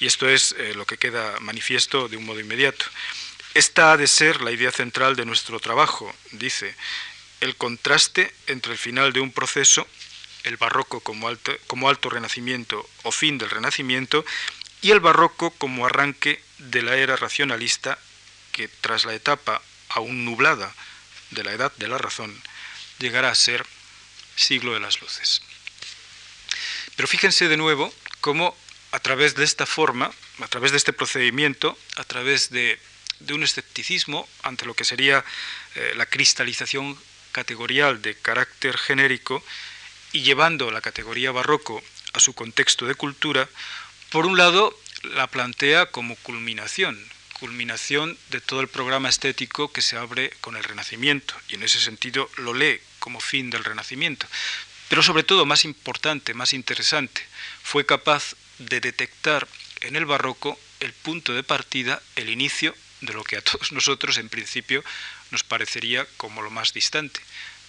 [0.00, 2.84] Y esto es eh, lo que queda manifiesto de un modo inmediato.
[3.54, 6.74] Esta ha de ser la idea central de nuestro trabajo, dice,
[7.40, 9.86] el contraste entre el final de un proceso,
[10.44, 14.24] el barroco como alto, como alto renacimiento o fin del renacimiento,
[14.80, 17.98] y el barroco como arranque de la era racionalista
[18.52, 20.74] que tras la etapa aún nublada
[21.30, 22.34] de la edad de la razón
[22.98, 23.64] llegará a ser
[24.36, 25.42] siglo de las luces.
[26.96, 28.56] Pero fíjense de nuevo cómo
[28.92, 32.80] a través de esta forma, a través de este procedimiento, a través de,
[33.30, 35.24] un escepticismo ante lo que sería
[35.74, 36.98] eh, la cristalización
[37.38, 39.44] categorial de carácter genérico
[40.10, 41.80] y llevando la categoría barroco
[42.12, 43.48] a su contexto de cultura,
[44.10, 46.98] por un lado la plantea como culminación,
[47.38, 51.78] culminación de todo el programa estético que se abre con el Renacimiento, y en ese
[51.78, 54.26] sentido lo lee como fin del Renacimiento.
[54.88, 57.22] Pero sobre todo, más importante, más interesante,
[57.62, 59.46] fue capaz de detectar
[59.82, 64.18] en el barroco el punto de partida, el inicio de lo que a todos nosotros
[64.18, 64.82] en principio
[65.30, 67.20] nos parecería como lo más distante,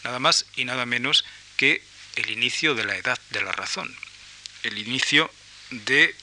[0.03, 1.25] nada más y nada menos
[1.57, 1.81] que
[2.15, 3.95] el inicio de la edad de la razón,
[4.63, 5.31] el inicio
[5.71, 6.15] de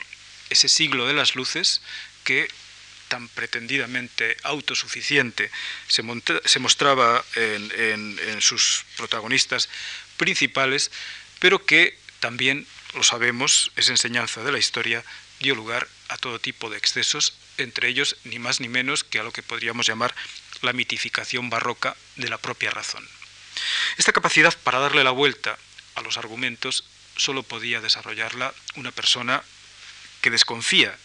[0.50, 1.82] ese siglo de las luces
[2.24, 2.48] que
[3.08, 5.50] tan pretendidamente autosuficiente
[5.86, 9.68] se, mostraba en, en sus protagonistas
[10.16, 10.90] principales,
[11.38, 15.04] pero que también, lo sabemos, es enseñanza de la historia,
[15.38, 19.22] dio lugar a todo tipo de excesos, entre ellos ni más ni menos que a
[19.22, 20.14] lo que podríamos llamar
[20.66, 23.08] la mitificación barroca de la propia razón.
[23.96, 25.58] Esta capacidad para darle la vuelta
[25.94, 26.84] a los argumentos
[27.16, 29.42] solo podía desarrollarla una persona
[30.20, 30.96] que desconfía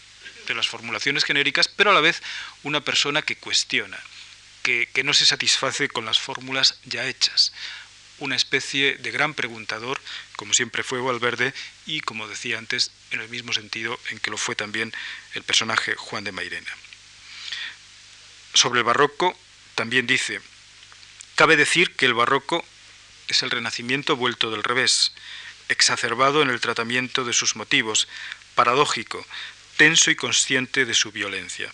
[0.46, 2.22] de las formulaciones genéricas, pero a la vez
[2.62, 3.98] una persona que cuestiona,
[4.62, 7.52] que, que no se satisface con las fórmulas ya hechas,
[8.18, 10.00] una especie de gran preguntador,
[10.36, 11.54] como siempre fue Valverde,
[11.86, 14.92] y como decía antes, en el mismo sentido en que lo fue también
[15.34, 16.70] el personaje Juan de Mairena.
[18.54, 19.36] Sobre el barroco
[19.74, 20.40] también dice,
[21.34, 22.64] cabe decir que el barroco
[23.28, 25.12] es el renacimiento vuelto del revés,
[25.68, 28.08] exacerbado en el tratamiento de sus motivos,
[28.54, 29.26] paradójico,
[29.76, 31.72] tenso y consciente de su violencia.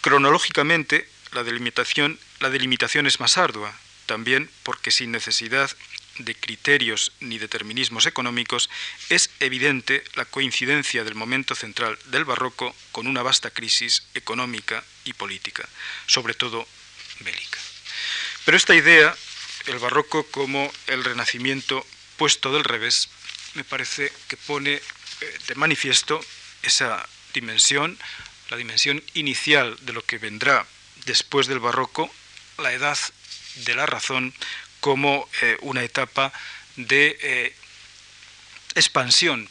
[0.00, 3.76] Cronológicamente, la delimitación, la delimitación es más ardua,
[4.06, 5.70] también porque sin necesidad
[6.18, 8.70] de criterios ni determinismos económicos,
[9.08, 15.12] es evidente la coincidencia del momento central del barroco con una vasta crisis económica y
[15.12, 15.68] política,
[16.06, 16.66] sobre todo
[17.20, 17.58] bélica.
[18.44, 19.14] Pero esta idea,
[19.66, 23.08] el barroco como el renacimiento puesto del revés,
[23.54, 26.20] me parece que pone eh, de manifiesto
[26.62, 27.98] esa dimensión,
[28.50, 30.66] la dimensión inicial de lo que vendrá
[31.06, 32.10] después del barroco,
[32.58, 32.98] la edad
[33.56, 34.34] de la razón
[34.80, 36.32] como eh, una etapa
[36.76, 37.56] de eh,
[38.74, 39.48] expansión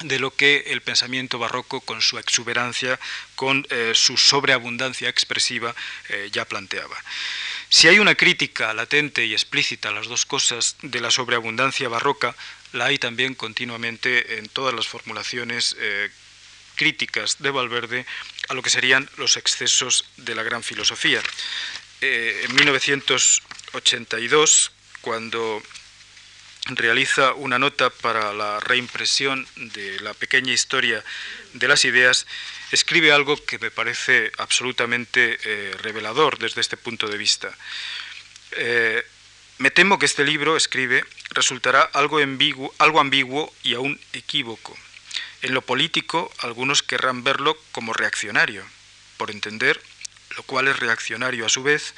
[0.00, 2.98] de lo que el pensamiento barroco, con su exuberancia,
[3.34, 5.74] con eh, su sobreabundancia expresiva,
[6.32, 6.96] ya planteaba.
[7.68, 12.36] Si hay una crítica latente y explícita a las dos cosas de la sobreabundancia barroca,
[12.72, 15.76] la hay también continuamente en todas las formulaciones
[16.76, 18.06] críticas de Valverde
[18.48, 21.20] a lo que serían los excesos de la gran filosofía.
[22.00, 25.62] en 1982, cuando
[26.68, 31.02] realiza una nota para la reimpresión de la pequeña historia
[31.54, 32.26] de las ideas,
[32.72, 37.56] escribe algo que me parece absolutamente eh, revelador desde este punto de vista.
[38.52, 39.04] Eh,
[39.58, 44.76] me temo que este libro, escribe, resultará algo ambiguo, algo ambiguo y aún equívoco.
[45.42, 48.64] En lo político, algunos querrán verlo como reaccionario,
[49.16, 49.80] por entender,
[50.36, 51.94] lo cual es reaccionario a su vez,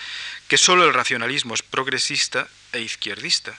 [0.48, 3.58] que solo el racionalismo es progresista e izquierdista,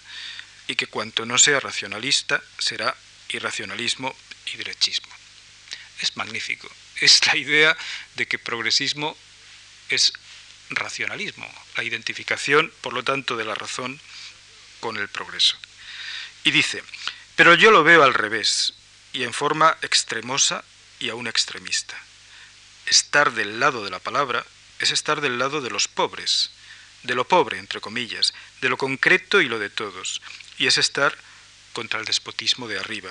[0.72, 2.96] y que cuanto no sea racionalista será
[3.28, 4.16] irracionalismo
[4.54, 5.14] y derechismo.
[6.00, 6.72] Es magnífico.
[6.96, 7.78] Es la idea
[8.16, 9.18] de que progresismo
[9.90, 10.14] es
[10.70, 14.00] racionalismo, la identificación, por lo tanto, de la razón
[14.80, 15.58] con el progreso.
[16.46, 16.82] Y dice,
[17.36, 18.74] pero yo lo veo al revés,
[19.12, 20.64] y en forma extremosa
[21.00, 22.02] y aún extremista.
[22.86, 24.46] Estar del lado de la palabra
[24.80, 26.50] es estar del lado de los pobres,
[27.04, 30.22] de lo pobre, entre comillas, de lo concreto y lo de todos,
[30.62, 31.18] y es estar
[31.74, 33.10] contra el despotismo de arriba,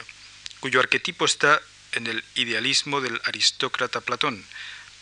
[0.60, 1.60] cuyo arquetipo está
[1.90, 4.46] en el idealismo del aristócrata Platón,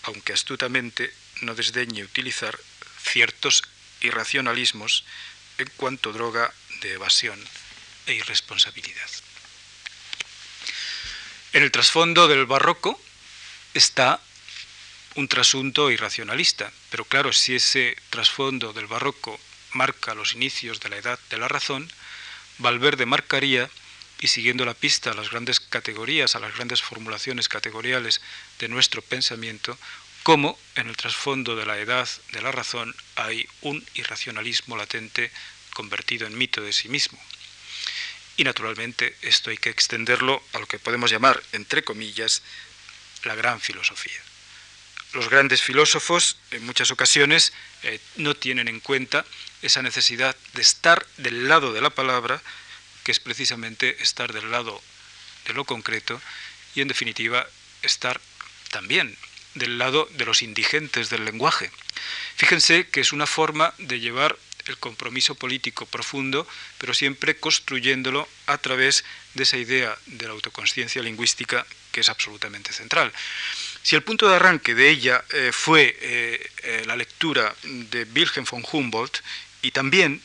[0.05, 2.59] aunque astutamente no desdeñe utilizar
[3.03, 3.65] ciertos
[4.01, 5.05] irracionalismos
[5.59, 7.39] en cuanto droga de evasión
[8.07, 9.11] e irresponsabilidad.
[11.53, 12.99] En el trasfondo del barroco
[13.75, 14.23] está
[15.17, 16.73] un trasunto irracionalista.
[16.89, 19.39] Pero claro, si ese trasfondo del barroco
[19.73, 21.91] marca los inicios de la edad de la razón,
[22.59, 23.71] Valverde marcaría,
[24.21, 28.21] y siguiendo la pista a las grandes categorías, a las grandes formulaciones categoriales
[28.59, 29.79] de nuestro pensamiento,
[30.25, 35.31] cómo en el trasfondo de la edad de la razón hay un irracionalismo latente
[35.73, 37.19] convertido en mito de sí mismo.
[38.37, 42.43] Y naturalmente esto hay que extenderlo a lo que podemos llamar, entre comillas,
[43.23, 44.28] la gran filosofía
[45.13, 49.25] los grandes filósofos en muchas ocasiones eh, no tienen en cuenta
[49.63, 52.43] esa necesidad de estar del lado de la palabra,
[53.05, 54.83] que es precisamente estar del lado
[55.47, 56.21] de lo concreto
[56.75, 57.47] y en definitiva
[57.83, 58.21] estar
[58.71, 59.17] también
[59.55, 61.71] del lado de los indigentes del lenguaje.
[62.37, 68.59] Fíjense que es una forma de llevar el compromiso político profundo, pero siempre construyéndolo a
[68.59, 73.13] través de esa idea de la autoconsciencia lingüística que es absolutamente central.
[73.89, 78.45] Si el punto de arranque de ella eh, fue eh, eh, la lectura de Wilhelm
[78.45, 79.23] von Humboldt
[79.63, 80.21] y también,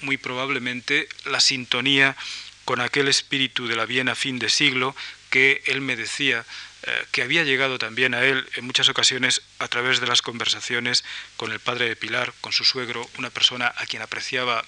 [0.00, 2.16] muy probablemente, la sintonía
[2.64, 4.96] con aquel espíritu de la Viena fin de siglo
[5.28, 6.46] que él me decía
[7.12, 11.04] que había llegado también a él en muchas ocasiones a través de las conversaciones
[11.36, 14.64] con el padre de Pilar, con su suegro, una persona a quien apreciaba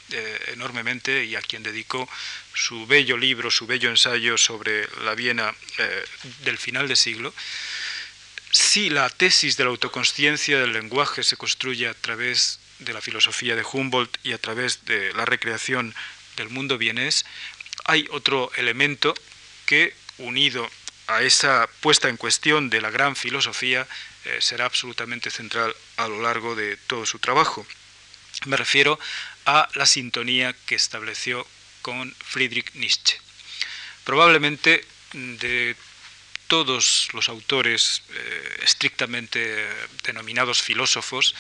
[0.48, 2.07] enormemente y a quien dedicó
[2.53, 5.55] su bello libro, su bello ensayo sobre la Viena
[6.44, 7.33] del final de siglo
[8.53, 13.57] si la tesis de la autoconsciencia del lenguaje se construye a través de la filosofía
[13.57, 15.95] de Humboldt y a través de la recreación
[16.37, 17.25] del mundo vienés,
[17.85, 19.15] hay otro elemento
[19.65, 20.71] que, unido
[21.07, 23.88] a esa puesta en cuestión de la gran filosofía,
[24.27, 27.67] eh, será absolutamente central a lo largo de todo su trabajo.
[28.45, 29.01] Me refiero
[29.47, 31.47] a la sintonía que estableció
[31.81, 33.19] con Friedrich Nietzsche.
[34.05, 35.75] Probablemente de
[36.53, 39.67] todos los autores eh, estrictamente
[40.05, 41.35] denominados filósofos,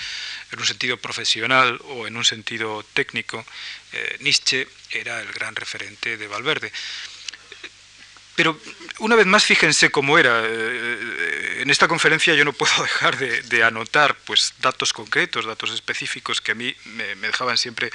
[0.50, 3.44] en un sentido profesional o en un sentido técnico,
[3.92, 6.72] eh, Nietzsche era el gran referente de Valverde.
[8.36, 8.58] Pero
[9.00, 10.44] una vez más, fíjense cómo era.
[10.46, 16.40] Eh, en esta conferencia yo no puedo dejar de, anotar pues, datos concretos, datos específicos
[16.40, 17.90] que a mí me, dejaban siempre,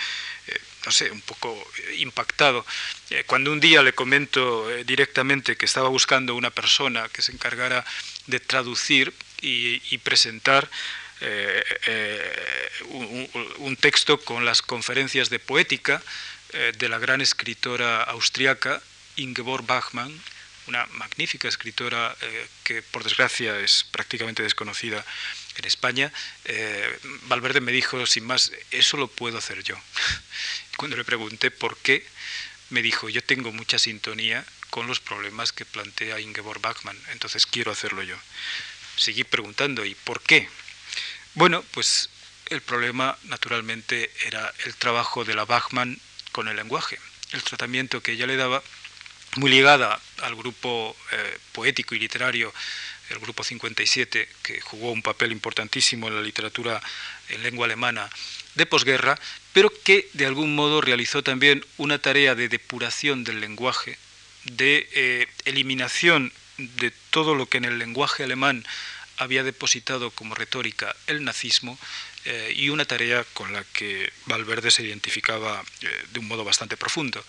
[0.87, 1.51] no sé, un poco
[1.97, 2.65] impactado.
[3.09, 7.83] Eh, cuando un día le comento directamente que estaba buscando una persona que se encargara
[8.27, 10.69] de traducir y, presentar
[13.59, 16.01] un, texto con las conferencias de poética
[16.53, 18.81] de la gran escritora austriaca
[19.17, 20.13] Ingeborg Bachmann,
[20.67, 25.03] una magnífica escritora eh, que por desgracia es prácticamente desconocida
[25.57, 26.13] en España,
[26.45, 29.75] eh, Valverde me dijo sin más, eso lo puedo hacer yo.
[30.77, 32.05] Cuando le pregunté por qué,
[32.69, 37.71] me dijo, yo tengo mucha sintonía con los problemas que plantea Ingeborg Bachmann, entonces quiero
[37.71, 38.15] hacerlo yo.
[38.95, 40.47] Seguí preguntando, ¿y por qué?
[41.33, 42.09] Bueno, pues
[42.49, 45.99] el problema naturalmente era el trabajo de la Bachmann
[46.31, 46.99] con el lenguaje,
[47.31, 48.61] el tratamiento que ella le daba,
[49.37, 52.53] muy ligada al grupo eh, poético y literario,
[53.09, 56.81] el grupo 57, que jugó un papel importantísimo en la literatura
[57.29, 58.09] en lengua alemana
[58.55, 59.17] de posguerra,
[59.57, 63.97] pero que de algún modo realizó también una tarea de depuración del lenguaje,
[64.43, 68.63] de eh, eliminación de todo lo que en el lenguaje alemán
[69.17, 71.79] había depositado como retórica el nazismo
[72.25, 76.77] eh, y una tarea con la que Valverde se identificaba eh, de un modo bastante
[76.77, 77.25] profundo.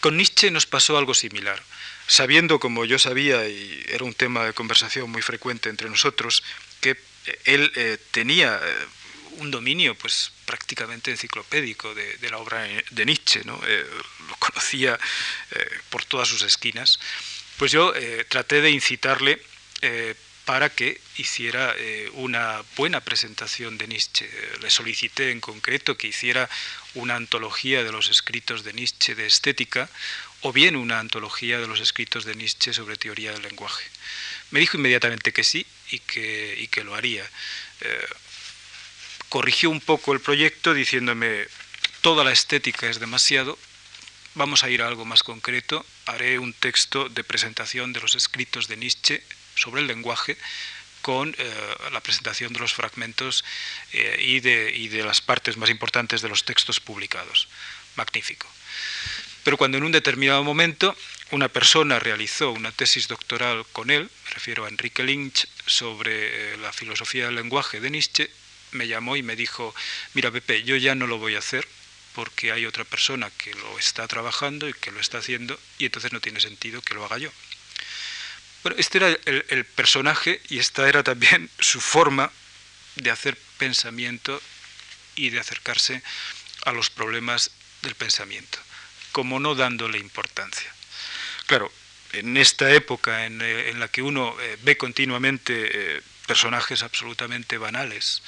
[0.00, 1.62] Con Nietzsche nos pasó algo similar.
[2.08, 6.42] Sabiendo, como yo sabía, y era un tema de conversación muy frecuente entre nosotros,
[6.80, 6.96] que
[7.44, 7.70] él
[8.10, 8.60] tenía
[9.36, 13.60] un dominio pues prácticamente enciclopédico de, la obra de Nietzsche, ¿no?
[13.66, 13.86] Eh,
[14.28, 14.98] lo conocía
[15.52, 16.98] eh, por todas sus esquinas,
[17.56, 19.40] pues yo eh, traté de incitarle
[20.46, 21.76] para que hiciera
[22.14, 24.28] una buena presentación de Nietzsche.
[24.62, 26.48] Le solicité en concreto que hiciera
[26.94, 29.90] una antología de los escritos de Nietzsche de estética
[30.40, 33.84] o bien una antología de los escritos de Nietzsche sobre teoría del lenguaje.
[34.50, 37.28] Me dijo inmediatamente que sí y que, y que lo haría
[39.36, 41.46] corrigió un poco el proyecto diciéndome,
[42.00, 43.58] toda la estética es demasiado,
[44.34, 48.66] vamos a ir a algo más concreto, haré un texto de presentación de los escritos
[48.66, 49.22] de Nietzsche
[49.54, 50.38] sobre el lenguaje
[51.02, 51.54] con eh,
[51.92, 53.44] la presentación de los fragmentos
[53.92, 57.46] eh, y, de, y de las partes más importantes de los textos publicados.
[57.94, 58.48] Magnífico.
[59.44, 60.96] Pero cuando en un determinado momento
[61.30, 66.56] una persona realizó una tesis doctoral con él, me refiero a Enrique Lynch, sobre eh,
[66.56, 68.30] la filosofía del lenguaje de Nietzsche,
[68.76, 69.74] me llamó y me dijo,
[70.14, 71.66] mira Pepe, yo ya no lo voy a hacer
[72.14, 76.12] porque hay otra persona que lo está trabajando y que lo está haciendo y entonces
[76.12, 77.30] no tiene sentido que lo haga yo.
[78.62, 82.32] Bueno, este era el, personaje y esta era también su forma
[82.96, 84.42] de hacer pensamiento
[85.14, 86.02] y de acercarse
[86.64, 87.50] a los problemas
[87.82, 88.58] del pensamiento,
[89.12, 90.74] como no dándole importancia.
[91.46, 91.70] Claro,
[92.12, 98.22] en esta época en, eh, la que uno eh, ve continuamente eh, personajes absolutamente banales,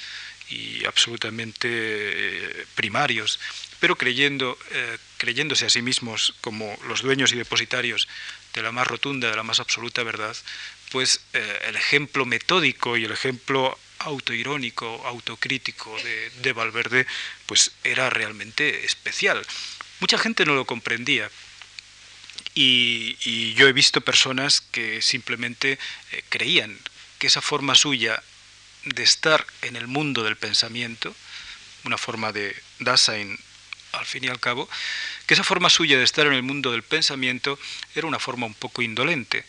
[0.49, 3.39] y absolutamente eh, primarios,
[3.79, 8.07] pero creyendo, eh, creyéndose a sí mismos como los dueños y depositarios
[8.53, 10.35] de la más rotunda, de la más absoluta verdad,
[10.91, 17.05] pues eh, el ejemplo metódico y el ejemplo autoirónico, autocrítico de, de, Valverde,
[17.45, 19.45] pues era realmente especial.
[19.99, 21.29] Mucha gente no lo comprendía.
[22.55, 25.77] Y, y yo he visto personas que simplemente
[26.29, 26.77] creían
[27.19, 28.23] que esa forma suya
[28.85, 31.15] de estar en el mundo del pensamiento,
[31.83, 33.39] una forma de Dasein
[33.93, 34.69] al fin y al cabo,
[35.25, 37.57] que esa forma suya de estar en el mundo del pensamiento
[37.95, 39.45] era una forma un poco indolente.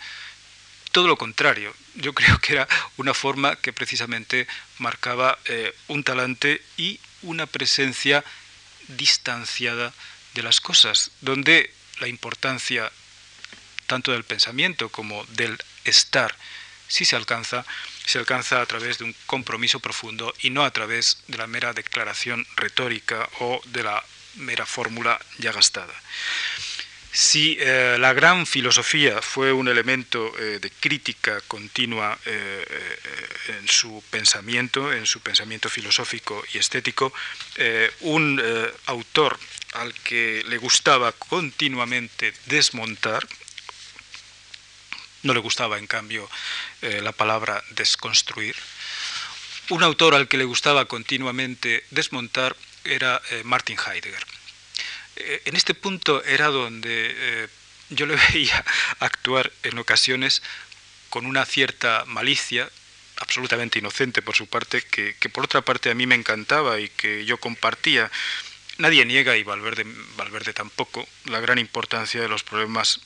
[0.93, 4.47] Todo lo contrario, yo creo que era una forma que precisamente
[4.79, 8.25] marcaba eh, un talante y una presencia
[8.89, 9.93] distanciada
[10.35, 12.91] de las cosas, donde la importancia
[13.87, 16.35] tanto del pensamiento como del estar,
[16.91, 17.65] si se alcanza,
[18.05, 21.73] se alcanza a través de un compromiso profundo y no a través de la mera
[21.73, 25.95] declaración retórica o de la mera fórmula ya gastada.
[27.13, 32.99] Si eh, la gran filosofía fue un elemento eh, de crítica continua eh,
[33.49, 37.13] en su pensamiento, en su pensamiento filosófico y estético,
[38.01, 38.41] un
[38.87, 39.39] autor
[39.75, 43.27] al que le gustaba continuamente desmontar,
[45.23, 46.29] no le gustaba, en cambio,
[46.83, 48.57] eh, la palabra desconstruir.
[49.69, 54.25] Un autor al que le gustaba continuamente desmontar era eh, Martin Heidegger.
[55.17, 57.49] Eh, en este punto era donde
[57.91, 58.65] yo le veía
[58.99, 60.43] actuar en ocasiones
[61.11, 62.71] con una cierta malicia,
[63.17, 66.89] absolutamente inocente por su parte, que, que, por otra parte a mí me encantaba y
[66.89, 68.11] que yo compartía.
[68.79, 69.85] Nadie niega, y Valverde,
[70.17, 73.01] Valverde tampoco, la gran importancia de los problemas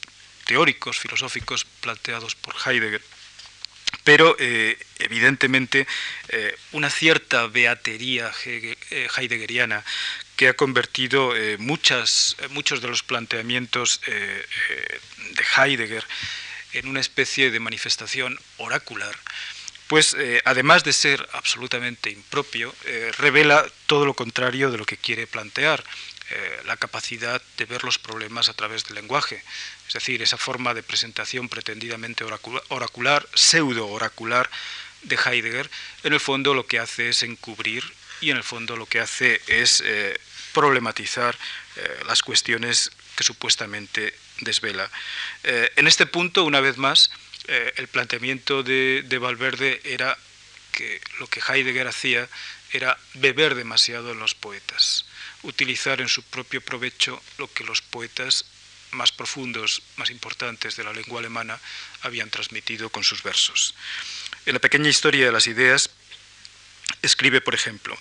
[0.45, 3.03] teóricos, filosóficos planteados por Heidegger.
[4.03, 5.87] Pero eh, evidentemente
[6.29, 8.77] eh, una cierta beatería eh,
[9.17, 9.85] heideggeriana
[10.37, 16.05] que ha convertido muchas, muchos de los planteamientos de Heidegger
[16.73, 19.17] en una especie de manifestación oracular,
[19.87, 22.75] pues además de ser absolutamente impropio,
[23.17, 25.85] revela todo lo contrario de lo que quiere plantear,
[26.65, 29.43] la capacidad de ver los problemas a través del lenguaje,
[29.87, 32.25] es decir, esa forma de presentación pretendidamente
[32.69, 34.51] oracular, pseudo-oracular
[35.05, 35.71] de Heidegger,
[36.03, 37.85] en el fondo lo que hace es encubrir
[38.21, 40.19] y en el fondo lo que hace es eh,
[40.53, 41.37] problematizar
[41.77, 44.91] eh, las cuestiones que supuestamente desvela.
[45.43, 47.11] Eh, en este punto, una vez más,
[47.47, 50.17] el planteamiento de, Valverde era
[50.73, 52.27] que lo que Heidegger hacía
[52.73, 55.05] era beber demasiado en los poetas,
[55.45, 58.45] utilizar en su propio provecho lo que los poetas
[58.91, 61.61] más profundos, más importantes de la lengua alemana
[62.03, 63.75] habían transmitido con sus versos.
[64.47, 65.91] En la pequeña historia de las ideas
[67.03, 67.97] escribe, por ejemplo,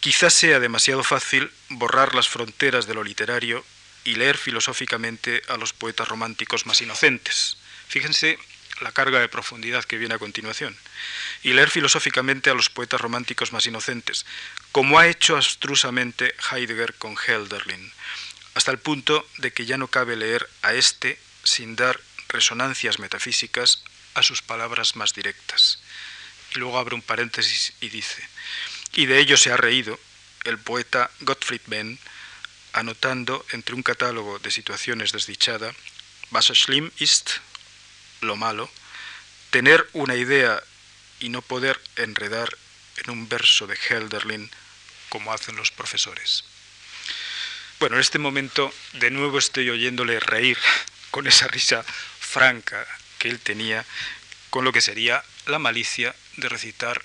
[0.00, 3.64] quizás sea demasiado fácil borrar las fronteras de lo literario
[4.04, 7.56] y leer filosóficamente a los poetas románticos más inocentes.
[7.88, 8.38] Fíjense
[8.80, 10.76] la carga de profundidad que viene a continuación.
[11.42, 14.26] Y leer filosóficamente a los poetas románticos más inocentes,
[14.72, 17.92] como ha hecho abstrusamente Heidegger con Helderlin,
[18.54, 23.84] hasta el punto de que ya no cabe leer a éste sin dar resonancias metafísicas
[24.14, 25.78] a sus palabras más directas.
[26.54, 28.26] Y luego abre un paréntesis y dice,
[28.94, 29.98] y de ello se ha reído
[30.44, 31.98] el poeta Gottfried Benn,
[32.72, 35.74] anotando entre un catálogo de situaciones desdichada,
[36.30, 37.40] was schlimm ist,
[38.26, 38.70] lo malo,
[39.50, 40.62] tener una idea
[41.20, 42.56] y no poder enredar
[42.98, 44.50] en un verso de Helderlin
[45.08, 46.44] como hacen los profesores.
[47.78, 50.58] Bueno, en este momento de nuevo estoy oyéndole reír
[51.10, 51.84] con esa risa
[52.20, 52.86] franca
[53.18, 53.84] que él tenía
[54.50, 57.02] con lo que sería la malicia de recitar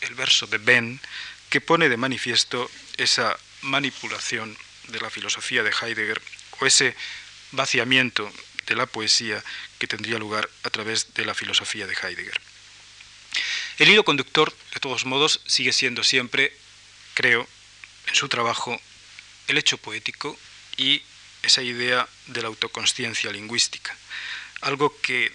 [0.00, 1.00] el verso de Ben
[1.48, 4.56] que pone de manifiesto esa manipulación
[4.88, 6.20] de la filosofía de Heidegger
[6.58, 6.96] o ese
[7.52, 8.32] vaciamiento
[8.70, 9.42] de la poesía
[9.80, 12.40] que tendría lugar a través de la filosofía de Heidegger.
[13.78, 16.56] El hilo conductor, de todos modos, sigue siendo siempre,
[17.14, 17.48] creo,
[18.06, 18.80] en su trabajo,
[19.48, 20.38] el hecho poético
[20.76, 21.02] y
[21.42, 23.96] esa idea de la autoconsciencia lingüística,
[24.60, 25.32] algo que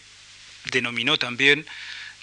[0.72, 1.68] denominó también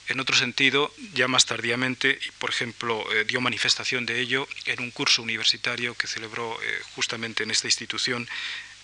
[0.09, 4.81] en otro sentido, ya más tardíamente, y por ejemplo, eh, dio manifestación de ello en
[4.81, 8.29] un curso universitario que celebró eh, justamente en esta institución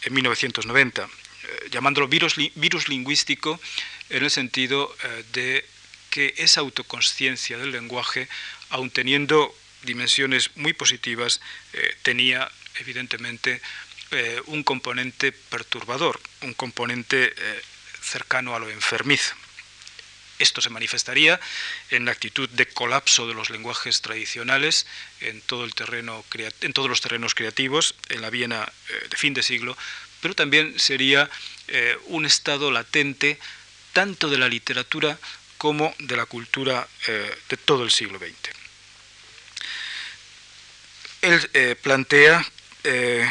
[0.03, 1.28] en 1990, eh,
[1.71, 3.61] llamándolo virus, virus, lingüístico
[4.11, 4.95] en el sentido
[5.33, 5.65] de
[6.11, 8.29] que esa autoconsciencia del lenguaje,
[8.71, 11.41] aun teniendo dimensiones muy positivas,
[12.03, 13.61] tenía evidentemente
[14.11, 17.63] eh, un componente perturbador, un componente eh,
[18.01, 19.35] cercano a lo enfermizo.
[20.39, 21.39] Esto se manifestaría
[21.91, 24.87] en la actitud de colapso de los lenguajes tradicionales
[25.21, 26.25] en, todo el terreno,
[26.63, 29.77] en todos los terrenos creativos, en la Viena eh, de fin de siglo,
[30.21, 31.31] pero también sería
[32.07, 33.39] un estado latente
[33.93, 35.19] tanto de la literatura
[35.59, 38.33] como de la cultura de todo el siglo XX.
[41.21, 42.45] Él plantea
[42.85, 43.29] eh,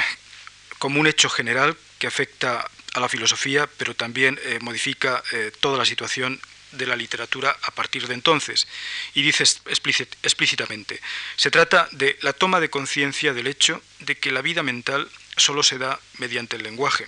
[0.78, 5.78] como un hecho general que afecta a la filosofía, pero también eh, modifica eh, toda
[5.78, 6.40] la situación
[6.72, 8.68] de la literatura a partir de entonces.
[9.14, 11.02] Y dice explícitamente,
[11.36, 15.64] se trata de la toma de conciencia del hecho de que la vida mental solo
[15.64, 17.08] se da mediante el lenguaje,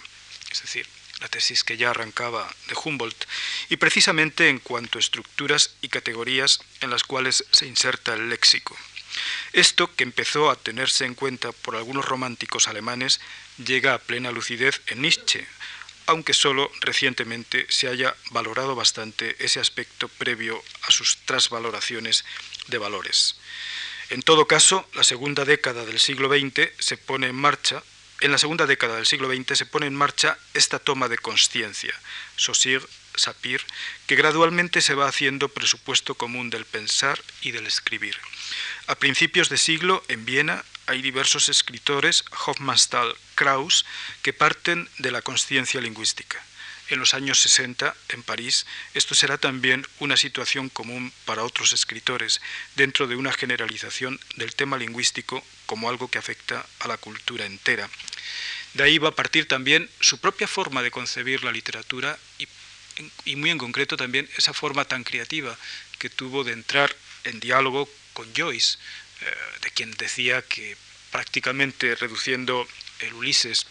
[0.52, 0.88] es decir,
[1.20, 3.26] la tesis que ya arrancaba de Humboldt,
[3.70, 8.78] y precisamente en cuanto a estructuras y categorías en las cuales se inserta el léxico.
[9.52, 13.20] Esto, que empezó a tenerse en cuenta por algunos románticos alemanes,
[13.58, 15.46] llega a plena lucidez en Nietzsche,
[16.06, 22.26] aunque solo recientemente se haya valorado bastante ese aspecto previo a sus trasvaloraciones
[22.68, 23.36] de valores.
[24.10, 27.84] En todo caso, la segunda década del siglo XX se pone en marcha,
[28.22, 31.94] en la segunda década del siglo XX se pone en marcha esta toma de conciencia,
[32.36, 33.62] Saussure, Sapir,
[34.08, 38.18] que gradualmente se va haciendo presupuesto común del pensar y del escribir.
[38.88, 43.86] A principios de siglo, en Viena, hay diversos escritores, Hofmannsthal, Krauss,
[44.22, 46.44] que parten de la conciencia lingüística.
[46.90, 48.66] En los años 60, en París,
[48.96, 52.42] esto será también una situación común para otros escritores,
[52.76, 57.88] dentro de una generalización del tema lingüístico como algo que afecta a la cultura entera.
[58.74, 62.18] De ahí va a partir también su propia forma de concebir la literatura
[63.26, 65.58] y, muy en concreto también esa forma tan creativa
[66.00, 68.78] que tuvo de entrar en diálogo con Joyce,
[69.22, 70.76] eh, de quien decía que
[71.12, 72.68] prácticamente reduciendo
[73.00, 73.68] el Ulises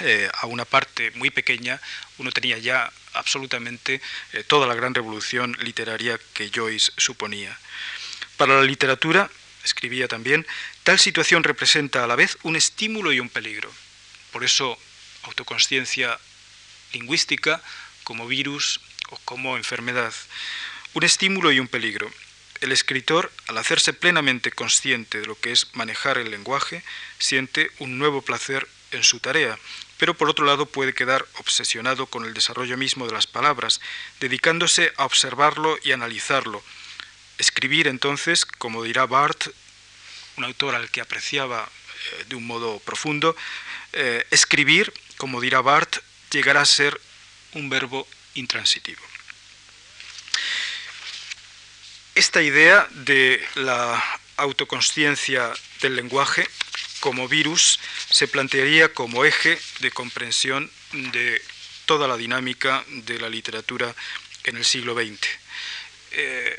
[0.00, 1.80] eh, a una parte muy pequeña,
[2.18, 4.00] uno tenía ya absolutamente
[4.32, 7.58] eh, toda la gran revolución literaria que Joyce suponía.
[8.36, 9.30] Para la literatura,
[9.64, 10.46] escribía también,
[10.82, 13.70] tal situación representa a la vez un estímulo y un peligro.
[14.32, 14.78] Por eso,
[15.24, 16.18] autoconsciencia
[16.92, 17.62] lingüística
[18.04, 18.80] como virus
[19.10, 20.12] o como enfermedad.
[20.94, 22.10] Un estímulo y un peligro.
[22.60, 26.82] El escritor, al hacerse plenamente consciente de lo que es manejar el lenguaje,
[27.18, 29.58] siente un nuevo placer en su tarea,
[29.98, 33.80] pero por otro lado puede quedar obsesionado con el desarrollo mismo de las palabras,
[34.20, 36.62] dedicándose a observarlo y analizarlo.
[37.38, 39.48] Escribir entonces, como dirá Barth,
[40.36, 43.36] un autor al que apreciaba eh, de un modo profundo,
[43.92, 45.98] eh, escribir, como dirá Barth,
[46.30, 47.00] llegará a ser
[47.52, 49.02] un verbo intransitivo.
[52.14, 54.02] esta idea de la
[54.36, 56.46] autoconsciencia del lenguaje
[57.02, 57.80] como virus
[58.10, 61.42] se plantearía como eje de comprensión de
[61.84, 63.92] toda la dinámica de la literatura
[64.44, 65.18] en el siglo XX.
[66.12, 66.56] Eh,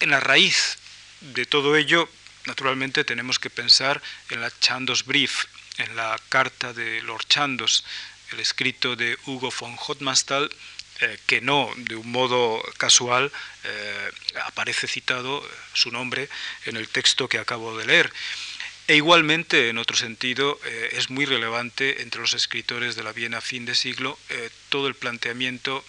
[0.00, 0.76] en la raíz
[1.22, 2.06] de todo ello,
[2.44, 5.46] naturalmente, tenemos que pensar en la Chandos Brief,
[5.78, 7.82] en la carta de Lord Chandos,
[8.32, 10.50] el escrito de Hugo von Hotmannsthal,
[11.00, 13.32] eh, que no de un modo casual
[13.64, 14.10] eh,
[14.44, 16.28] aparece citado su nombre
[16.66, 18.12] en el texto que acabo de leer.
[18.88, 23.42] E igualmente, en otro sentido, eh, es muy relevante entre los escritores de la Viena
[23.42, 24.18] fin de siglo
[24.70, 25.84] todo el planteamiento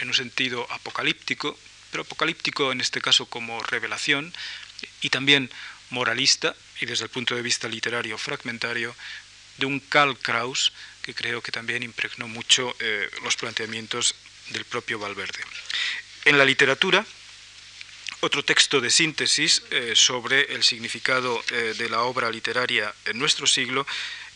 [0.00, 1.58] en un sentido apocalíptico,
[1.90, 4.34] pero apocalíptico en este caso como revelación
[5.00, 5.50] y también
[5.88, 8.94] moralista y desde el punto de vista literario fragmentario
[9.56, 12.76] de un Karl Kraus que creo que también impregnó mucho
[13.24, 14.14] los planteamientos
[14.50, 15.40] del propio Valverde.
[16.26, 17.06] En la literatura,
[18.24, 23.48] otro texto de síntesis eh, sobre el significado eh, de la obra literaria en nuestro
[23.48, 23.84] siglo,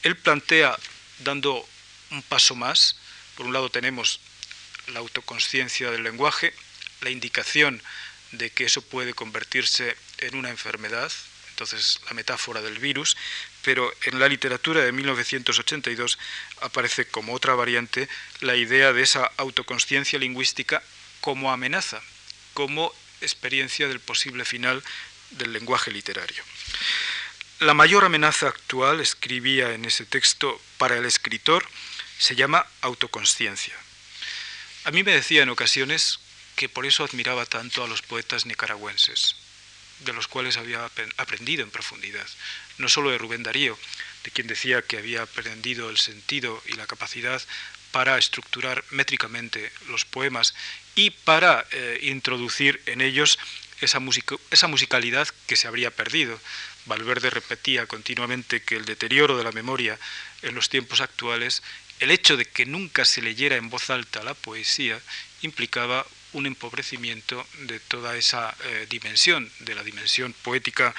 [0.03, 0.77] él plantea,
[1.21, 1.65] dando
[2.11, 2.97] un paso más,
[3.37, 4.19] por un lado tenemos
[4.89, 6.53] la autoconsciencia del lenguaje,
[7.03, 7.81] la indicación
[8.33, 11.13] de que eso puede convertirse en una enfermedad,
[11.51, 13.17] entonces la metáfora del virus,
[13.63, 16.19] pero en la literatura de 1982
[16.61, 18.09] aparece como otra variante
[18.41, 20.83] la idea de esa autoconsciencia lingüística
[21.21, 22.03] como amenaza,
[22.53, 24.83] como experiencia del posible final
[25.31, 26.43] del lenguaje literario.
[27.61, 31.67] La mayor amenaza actual, escribía en ese texto, para el escritor,
[32.19, 33.75] se llama autoconsciencia.
[34.85, 36.21] A mí me decía en ocasiones
[36.55, 39.37] que por eso admiraba tanto a los poetas nicaragüenses
[40.01, 40.85] de los cuales había
[41.17, 42.27] aprendido en profundidad,
[42.79, 43.79] no solo de Rubén Darío,
[44.25, 47.43] de quien decía que había aprendido el sentido y la capacidad
[47.97, 50.55] para estructurar métricamente los poemas
[50.95, 53.39] y para eh, introducir en ellos
[53.81, 54.03] esa,
[54.51, 56.39] esa musicalidad que se habría perdido.
[56.85, 59.99] Valverde repetía continuamente que el deterioro de la memoria
[60.43, 61.63] en los tiempos actuales,
[61.99, 65.01] el hecho de que nunca se leyera en voz alta la poesía,
[65.41, 70.95] implicaba un empobrecimiento de toda esa eh, dimensión, de la dimensión poética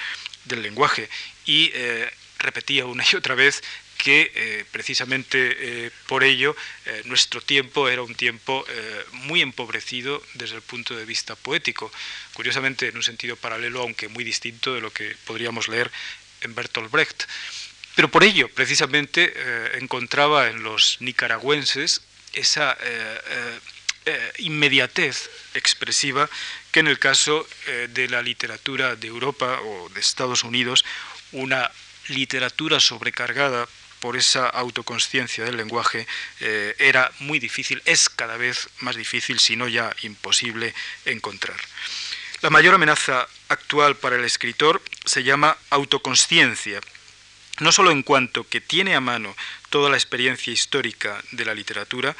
[0.46, 1.08] del lenguaje.
[1.46, 3.62] Y eh, repetía una y otra vez
[3.96, 6.54] que eh, precisamente por ello
[7.06, 8.64] nuestro tiempo era un tiempo
[9.12, 11.90] muy empobrecido desde el punto de vista poético,
[12.32, 15.90] curiosamente en un sentido paralelo, aunque muy distinto de lo que podríamos leer
[16.42, 17.24] en Bertolt Brecht.
[17.96, 19.34] Pero por ello, precisamente,
[19.78, 22.02] encontraba en los nicaragüenses
[22.34, 22.78] esa
[24.08, 26.30] eh, inmediatez expresiva
[26.72, 30.82] que en el caso eh, de la literatura de Europa o de Estados Unidos,
[31.32, 31.70] una
[32.08, 33.68] literatura sobrecargada
[34.00, 36.06] por esa autoconsciencia del lenguaje
[36.40, 41.56] eh, era muy difícil, es cada vez más difícil, si no ya imposible, encontrar.
[42.40, 46.80] La mayor amenaza actual para el escritor se llama autoconsciencia,
[47.58, 49.34] no solo en cuanto que tiene a mano
[49.70, 52.14] toda la experiencia histórica de la literatura,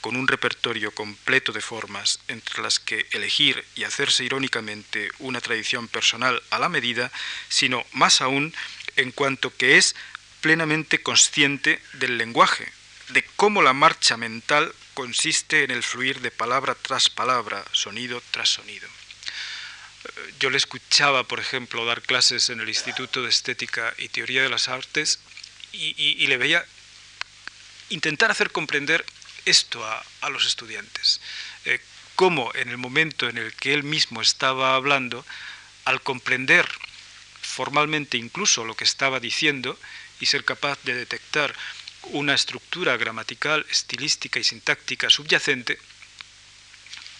[0.00, 5.88] con un repertorio completo de formas entre las que elegir y hacerse irónicamente una tradición
[5.88, 7.10] personal a la medida,
[7.48, 8.54] sino más aún
[8.96, 9.94] en cuanto que es
[10.40, 12.70] plenamente consciente del lenguaje,
[13.08, 18.48] de cómo la marcha mental consiste en el fluir de palabra tras palabra, sonido tras
[18.48, 18.88] sonido.
[20.04, 24.42] Eh, yo le escuchaba, por ejemplo, dar clases en el Instituto de Estética y Teoría
[24.42, 25.20] de las Artes
[25.72, 26.64] y, le veía
[27.90, 29.04] intentar hacer comprender
[29.44, 31.20] esto a, los estudiantes.
[31.66, 31.80] Eh,
[32.16, 35.24] cómo en el momento en el que él mismo estaba hablando,
[35.84, 36.66] al comprender
[37.46, 39.78] formalmente incluso lo que estaba diciendo
[40.20, 41.54] y ser capaz de detectar
[42.10, 45.78] una estructura gramatical, estilística y sintáctica subyacente,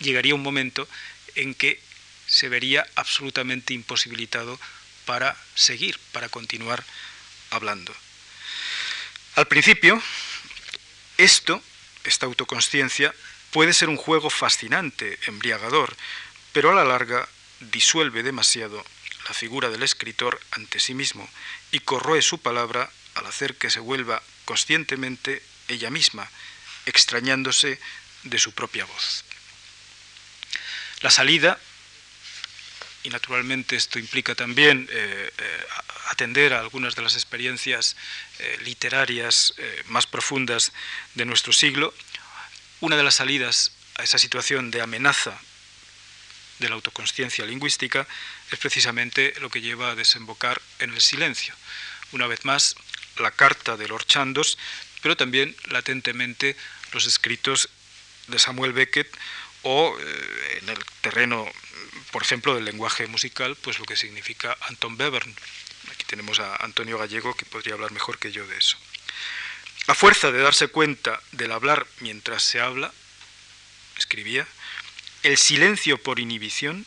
[0.00, 0.88] llegaría un momento
[1.34, 1.80] en que
[2.26, 4.58] se vería absolutamente imposibilitado
[5.04, 6.84] para seguir, para continuar
[7.50, 7.94] hablando.
[9.36, 10.02] Al principio,
[11.18, 11.62] esto
[12.04, 13.14] esta autoconsciencia
[13.50, 15.96] puede ser un juego fascinante, embriagador,
[16.52, 17.28] pero a la larga
[17.60, 18.84] disuelve demasiado
[19.26, 21.28] la figura del escritor ante sí mismo
[21.72, 26.30] y corroe su palabra al hacer que se vuelva conscientemente ella misma,
[26.84, 27.80] extrañándose
[28.22, 29.24] de su propia voz.
[31.00, 31.58] La salida,
[33.02, 35.66] y naturalmente esto implica también eh, eh,
[36.10, 37.96] atender a algunas de las experiencias
[38.38, 39.54] eh, literarias
[39.86, 40.72] más profundas
[41.14, 41.94] de nuestro siglo,
[42.80, 45.40] una de las salidas a esa situación de amenaza
[46.58, 48.06] de la autoconsciencia lingüística
[48.50, 51.54] es precisamente lo que lleva a desembocar en el silencio.
[52.12, 52.76] Una vez más,
[53.18, 54.58] la carta de Lord Chandos,
[55.02, 56.56] pero también latentemente
[56.92, 57.68] los escritos
[58.28, 59.08] de Samuel Beckett
[59.62, 61.46] o eh, en el terreno,
[62.10, 65.34] por ejemplo, del lenguaje musical, pues lo que significa Anton Webern.
[65.90, 68.76] Aquí tenemos a Antonio Gallego que podría hablar mejor que yo de eso.
[69.88, 72.92] A fuerza de darse cuenta del hablar mientras se habla,
[73.96, 74.46] escribía,
[75.26, 76.86] el silencio por inhibición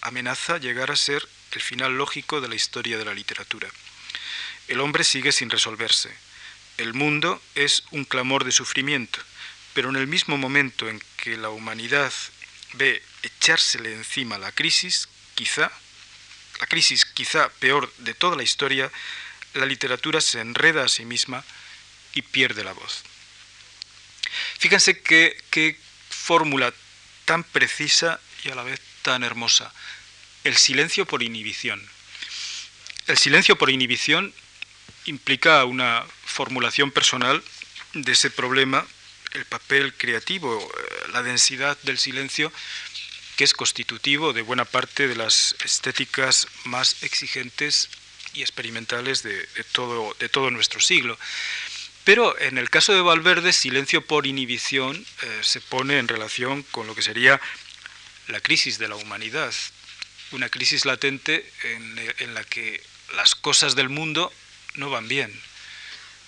[0.00, 3.68] amenaza llegar a ser el final lógico de la historia de la literatura.
[4.66, 6.12] El hombre sigue sin resolverse.
[6.76, 9.20] El mundo es un clamor de sufrimiento,
[9.74, 12.12] pero en el mismo momento en que la humanidad
[12.72, 15.70] ve echársele encima la crisis, quizá,
[16.58, 18.90] la crisis quizá peor de toda la historia,
[19.54, 21.44] la literatura se enreda a sí misma
[22.12, 23.04] y pierde la voz.
[24.58, 25.78] Fíjense qué, qué
[26.10, 26.74] fórmula
[27.26, 29.70] tan precisa y a la vez tan hermosa.
[30.44, 31.86] El silencio por inhibición.
[33.06, 34.32] El silencio por inhibición
[35.04, 37.42] implica una formulación personal
[37.92, 38.86] de ese problema,
[39.32, 42.52] el papel creativo, eh, la densidad del silencio,
[43.36, 47.90] que es constitutivo de buena parte de las estéticas más exigentes
[48.34, 51.18] y experimentales de, todo, de todo nuestro siglo.
[52.06, 56.86] Pero en el caso de Valverde, silencio por inhibición eh, se pone en relación con
[56.86, 57.40] lo que sería
[58.28, 59.52] la crisis de la humanidad,
[60.30, 62.80] una crisis latente en, la que
[63.16, 64.32] las cosas del mundo
[64.76, 65.32] no van bien.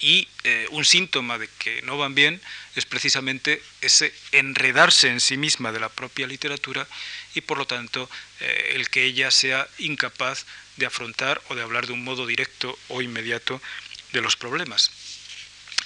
[0.00, 2.42] Y eh, un síntoma de que no van bien
[2.74, 6.88] es precisamente ese enredarse en sí misma de la propia literatura
[7.36, 8.10] y por lo tanto
[8.40, 10.44] eh, el que ella sea incapaz
[10.76, 13.62] de afrontar o de hablar de un modo directo o inmediato
[14.12, 14.90] de los problemas.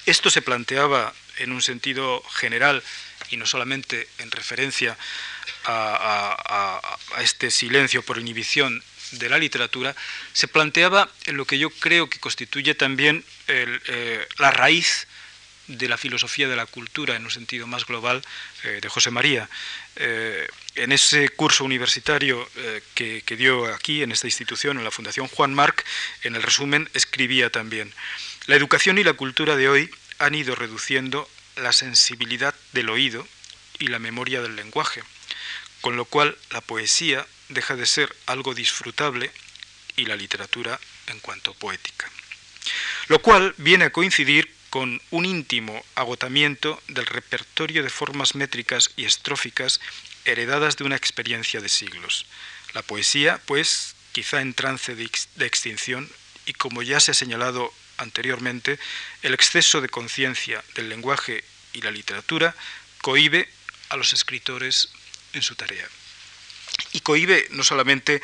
[0.05, 2.83] Esto se planteaba en un sentido general
[3.29, 4.97] y no solamente en referencia
[5.65, 9.95] a, este silencio por inhibición de la literatura,
[10.33, 15.07] se planteaba en lo que yo creo que constituye también eh, la raíz
[15.67, 18.21] de la filosofía de la cultura en un sentido más global
[18.63, 19.49] eh, de José María.
[19.95, 22.49] Eh, en ese curso universitario
[22.95, 25.85] que, que dio aquí, en esta institución, en la Fundación Juan Marc,
[26.23, 27.93] en el resumen escribía también.
[28.45, 29.89] La educación y la cultura de hoy
[30.19, 33.25] han ido reduciendo la sensibilidad del oído
[33.79, 35.01] y la memoria del lenguaje,
[35.79, 39.31] con lo cual la poesía deja de ser algo disfrutable
[39.95, 40.77] y la literatura
[41.07, 42.11] en cuanto poética.
[43.07, 49.05] Lo cual viene a coincidir con un íntimo agotamiento del repertorio de formas métricas y
[49.05, 49.79] estróficas
[50.25, 52.25] heredadas de una experiencia de siglos.
[52.73, 55.09] La poesía, pues, quizá en trance de,
[55.45, 56.09] extinción,
[56.45, 57.71] y como ya se ha señalado
[58.03, 58.79] anteriormente,
[59.21, 61.43] el exceso de conciencia del lenguaje
[61.73, 62.55] y la literatura
[63.01, 63.49] cohibe
[63.89, 64.89] a los escritores
[65.33, 65.87] en su tarea.
[66.91, 68.21] Y cohibe no solamente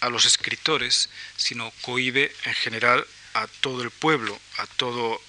[0.00, 5.20] a los escritores, sino cohibe en general a todo el pueblo, a todo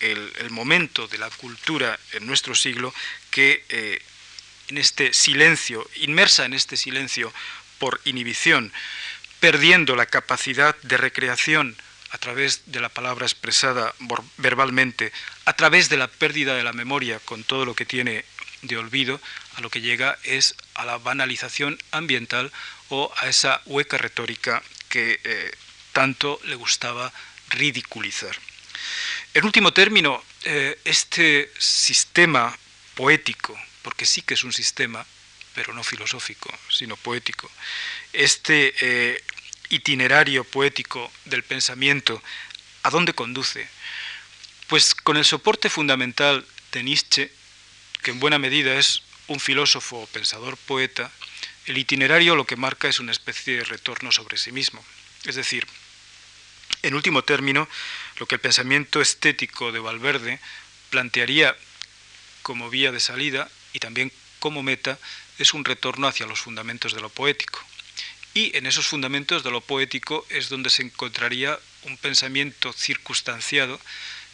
[0.00, 2.92] el, momento de la cultura en nuestro siglo
[3.30, 4.02] que eh,
[4.68, 7.32] en este silencio, inmersa en este silencio
[7.78, 8.72] por inhibición,
[9.40, 11.76] perdiendo la capacidad de recreación
[12.12, 13.94] a través de la palabra expresada
[14.36, 15.12] verbalmente,
[15.46, 18.24] a través de la pérdida de la memoria con todo lo que tiene
[18.60, 19.20] de olvido,
[19.56, 22.52] a lo que llega es a la banalización ambiental
[22.90, 25.50] o a esa hueca retórica que eh,
[25.92, 27.12] tanto le gustaba
[27.48, 28.36] ridiculizar.
[29.32, 32.56] En último término, eh, este sistema
[32.94, 35.06] poético, porque sí que es un sistema,
[35.54, 37.50] pero no filosófico, sino poético,
[38.12, 39.24] este eh,
[39.72, 42.22] itinerario poético del pensamiento,
[42.82, 43.66] ¿a dónde conduce?
[44.68, 47.32] Pues con el soporte fundamental de Nietzsche,
[48.02, 51.10] que en buena medida es un filósofo, pensador, poeta,
[51.66, 54.84] el itinerario lo que marca es una especie de retorno sobre sí mismo.
[55.24, 55.66] Es decir,
[56.82, 57.68] en último término,
[58.18, 60.40] lo que el pensamiento estético de Valverde
[60.90, 61.56] plantearía
[62.42, 64.98] como vía de salida y también como meta
[65.38, 67.64] es un retorno hacia los fundamentos de lo poético.
[68.34, 73.78] Y en esos fundamentos de lo poético es donde se encontraría un pensamiento circunstanciado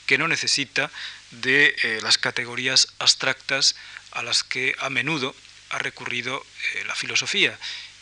[0.06, 0.90] que no necesita
[1.30, 3.74] de eh, las categorías abstractas
[4.12, 5.34] a las que a menudo
[5.70, 6.44] ha recurrido
[6.74, 7.58] eh, la filosofía.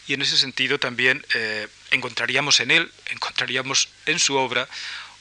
[0.07, 4.69] Y en ese sentido también eh, encontraríamos en él, encontraríamos en su obra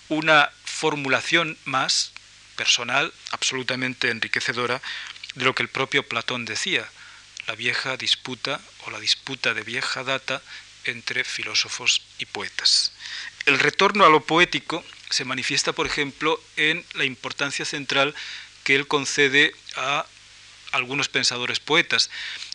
[0.10, 2.12] una formulación más
[2.56, 4.82] personal, absolutamente enriquecedora,
[5.34, 6.88] de lo que el propio Platón decía,
[7.48, 10.42] la vieja disputa o la disputa de vieja data
[10.86, 12.94] entre filósofos y poetas.
[13.46, 18.16] El retorno a lo poético se manifiesta, por ejemplo, en la importancia central
[18.64, 20.06] que él concede a
[20.72, 22.10] algunos pensadores poetas.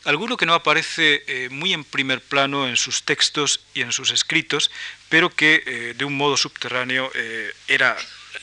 [0.04, 4.10] Alguno que no aparece eh, muy en primer plano en sus textos y en sus
[4.10, 4.70] escritos,
[5.08, 7.96] pero que eh, de un modo subterráneo eh, era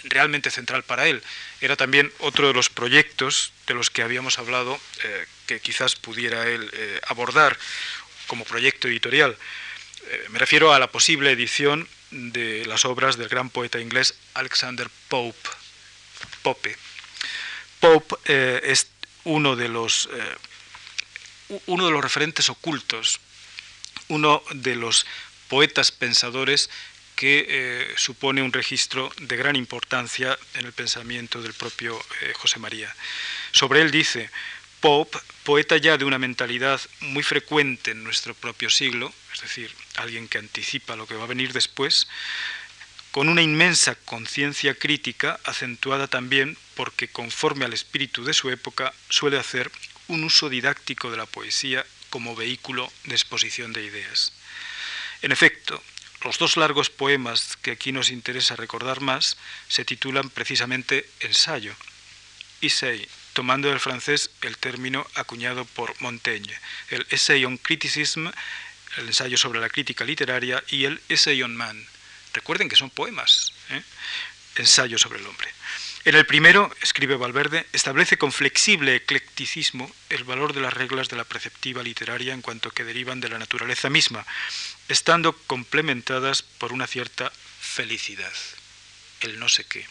[0.04, 1.22] realmente central para él.
[1.62, 4.80] Era también otro de los proyectos de los que habíamos hablado
[5.48, 6.70] que quizás pudiera él
[7.08, 7.58] abordar
[8.28, 9.36] como proyecto editorial.
[10.30, 15.50] Me refiero a la posible edición de las obras del gran poeta inglés Alexander Pope.
[16.42, 16.78] Pope.
[17.80, 18.16] Pope
[18.72, 18.88] es
[19.24, 20.10] uno de los
[21.68, 23.20] uno de los referentes ocultos,
[24.10, 25.06] uno de los
[25.48, 26.70] poetas pensadores
[27.16, 32.60] que eh, supone un registro de gran importancia en el pensamiento del propio eh, José
[32.60, 32.96] María.
[33.52, 34.30] Sobre él dice,
[34.80, 40.28] Pope, poeta ya de una mentalidad muy frecuente en nuestro propio siglo, es decir, alguien
[40.28, 42.08] que anticipa lo que va a venir después,
[43.12, 49.40] con una inmensa conciencia crítica acentuada también porque conforme al espíritu de su época suele
[49.40, 49.72] hacer
[50.08, 54.34] un uso didáctico de la poesía como vehículo de exposición de ideas.
[55.24, 55.82] En efecto,
[56.24, 61.76] los dos largos poemas que aquí nos interesa recordar más se titulan precisamente ensayo,
[62.62, 63.08] essay,
[63.38, 66.60] tomando del francés el término acuñado por Montaigne,
[66.90, 68.26] el essay on criticism,
[68.98, 71.86] el ensayo sobre la crítica literaria, y el essay on man.
[72.34, 73.84] Recuerden que son poemas, ¿eh?
[74.56, 75.48] ensayo sobre el hombre.
[76.06, 81.18] En el primero, escribe Valverde, establece con flexible eclecticismo el valor de las reglas de
[81.18, 84.26] la preceptiva literaria en cuanto que derivan de la naturaleza misma,
[84.88, 88.34] estando complementadas por una cierta felicidad,
[89.22, 89.86] el no sé qué.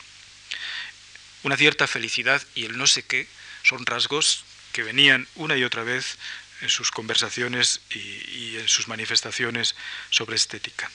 [1.43, 3.28] Una cierta felicidad y el no sé qué
[3.62, 6.18] son rasgos que venían una y otra vez
[6.61, 9.74] en sus conversaciones y, en sus manifestaciones
[10.11, 10.91] sobre estética.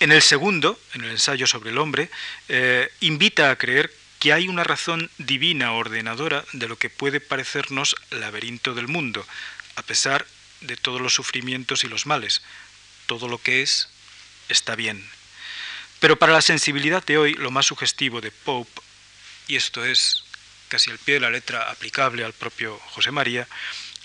[0.00, 2.10] En el segundo, en el ensayo sobre el hombre,
[2.48, 7.96] eh, invita a creer que hay una razón divina ordenadora de lo que puede parecernos
[8.10, 9.26] laberinto del mundo,
[9.76, 10.26] a pesar
[10.60, 12.42] de todos los sufrimientos y los males.
[13.06, 13.88] Todo lo que es
[14.48, 15.08] está bien.
[16.00, 18.80] Pero para la sensibilidad de hoy, lo más sugestivo de Pope,
[19.48, 20.24] y esto es
[20.68, 23.48] casi al pie de la letra aplicable al propio José María,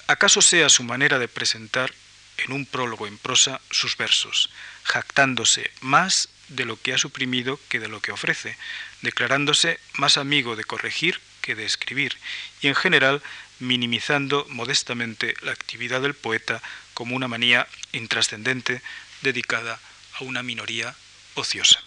[0.07, 1.93] acaso sea su manera de presentar
[2.37, 4.49] en un prólogo en prosa sus versos,
[4.83, 8.57] jactándose más de lo que ha suprimido que de lo que ofrece,
[9.01, 12.17] declarándose más amigo de corregir que de escribir,
[12.61, 13.21] y en general
[13.59, 16.61] minimizando modestamente la actividad del poeta
[16.93, 18.81] como una manía intrascendente
[19.21, 19.79] dedicada
[20.19, 20.95] a una minoría
[21.35, 21.81] ociosa.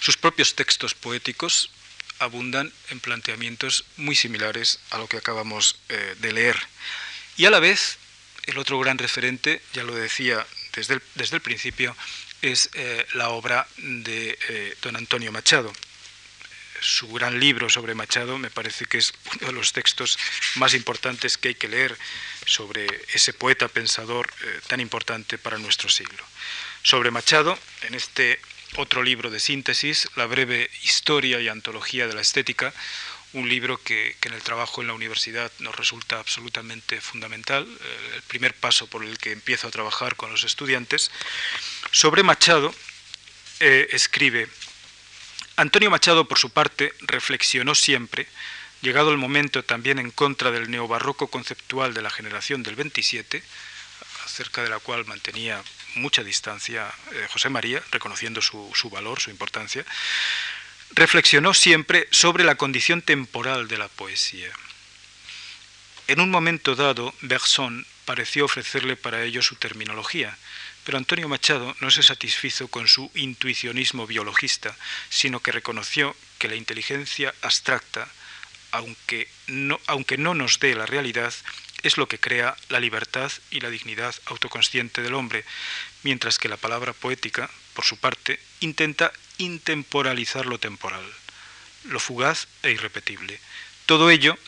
[0.00, 1.70] Sus propios textos poéticos
[2.18, 6.56] abundan en planteamientos muy similares a lo que acabamos eh, de leer,
[7.36, 7.98] y a la vez
[8.44, 11.96] el otro gran referente, ya lo decía desde el, desde el principio,
[12.42, 15.72] es eh, la obra de eh, don Antonio Machado.
[16.80, 20.18] Su gran libro sobre Machado me parece que es uno de los textos
[20.56, 21.96] más importantes que hay que leer
[22.44, 24.30] sobre ese poeta pensador
[24.66, 26.22] tan importante para nuestro siglo.
[26.84, 28.38] Sobre Machado, en este
[28.76, 32.74] otro libro de síntesis, La breve historia y antología de la estética,
[33.32, 38.22] un libro que, en el trabajo en la universidad nos resulta absolutamente fundamental, eh, el
[38.24, 41.10] primer paso por el que empiezo a trabajar con los estudiantes.
[41.90, 42.74] Sobre Machado
[43.60, 44.46] eh, escribe,
[45.56, 48.26] Antonio Machado, por su parte, reflexionó siempre,
[48.82, 53.42] llegado el momento también en contra del neobarroco conceptual de la generación del 27,
[54.26, 55.64] acerca de la cual mantenía
[55.94, 59.84] mucha distancia eh, José María, reconociendo su, su valor, su importancia,
[60.90, 64.50] reflexionó siempre sobre la condición temporal de la poesía.
[66.06, 70.36] En un momento dado, Bergson pareció ofrecerle para ello su terminología,
[70.84, 74.76] pero Antonio Machado no se satisfizo con su intuicionismo biologista,
[75.08, 78.06] sino que reconoció que la inteligencia abstracta,
[78.70, 81.32] aunque no, aunque no nos dé la realidad,
[81.84, 85.44] es lo que crea la libertad y la dignidad autoconsciente del hombre,
[86.02, 91.04] mientras que la palabra poética, por su parte, intenta intemporalizar lo temporal,
[91.84, 93.38] lo fugaz e irrepetible.
[93.84, 94.38] Todo ello,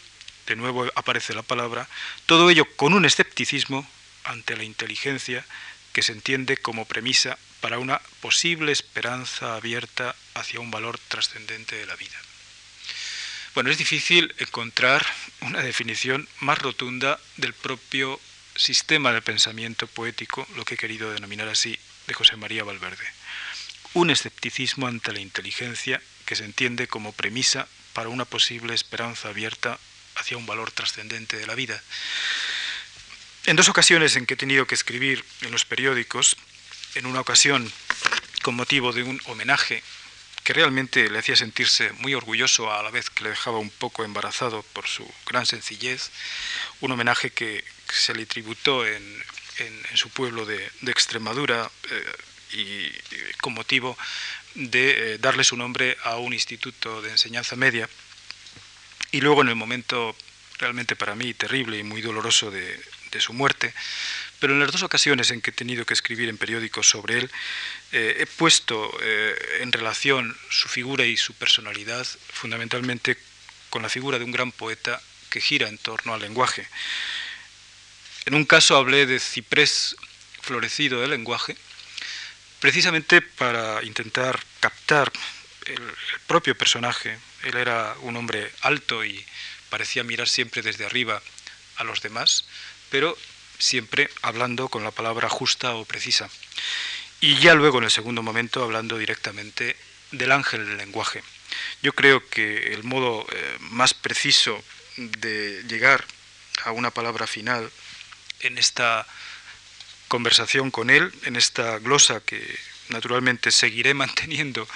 [0.47, 1.89] de nuevo aparece la palabra,
[2.25, 3.87] todo ello con un escepticismo
[4.25, 5.45] ante la inteligencia
[5.93, 11.87] que se entiende como premisa para una posible esperanza abierta hacia un valor trascendente de
[11.87, 12.17] la vida.
[13.57, 15.05] Bueno, es difícil encontrar
[15.41, 18.21] una definición más rotunda del propio
[18.55, 23.07] sistema de pensamiento poético, lo que he querido denominar así, de José María Valverde
[23.95, 29.79] un escepticismo ante la inteligencia que se entiende como premisa para una posible esperanza abierta
[30.17, 31.83] hacia un valor trascendente de la vida.
[33.47, 36.37] En dos ocasiones en que he tenido que escribir en los periódicos,
[36.95, 37.73] en una ocasión
[38.43, 39.83] con motivo de un homenaje
[40.47, 44.05] que realmente le hacía sentirse muy orgulloso a la vez que le dejaba un poco
[44.05, 46.13] embarazado por su gran sencillez,
[46.81, 49.03] un homenaje que se le tributó en,
[49.95, 52.13] su pueblo de, Extremadura, eh,
[52.53, 52.93] y
[53.39, 53.99] con motivo
[54.55, 57.89] de eh, darle su nombre a un instituto de enseñanza media.
[59.11, 60.15] Y luego en el momento
[60.59, 62.81] realmente para mí terrible y muy doloroso de,
[63.19, 63.73] su muerte,
[64.41, 67.31] pero en las dos ocasiones en que he tenido que escribir en periódicos sobre él,
[67.93, 73.17] eh, he puesto eh, en relación su figura y su personalidad fundamentalmente
[73.71, 76.69] con la figura de un gran poeta que gira en torno al lenguaje.
[78.27, 79.97] En un caso hablé de ciprés
[80.41, 81.57] florecido del lenguaje,
[82.61, 85.13] precisamente para intentar captar
[85.67, 85.81] el,
[86.27, 87.19] propio personaje.
[87.45, 89.25] Él era un hombre alto y
[89.71, 91.23] parecía mirar siempre desde arriba
[91.77, 92.47] a los demás,
[92.91, 93.17] pero
[93.59, 96.29] siempre hablando con la palabra justa o precisa.
[97.21, 99.77] Y ya luego, en el segundo momento, hablando directamente
[100.13, 101.23] del ángel del lenguaje.
[101.83, 104.63] Yo creo que el modo eh, más preciso
[104.97, 106.05] de llegar
[106.65, 107.71] a una palabra final
[108.41, 109.07] en esta
[110.09, 114.69] conversación con él, en esta glosa que naturalmente seguiré manteniendo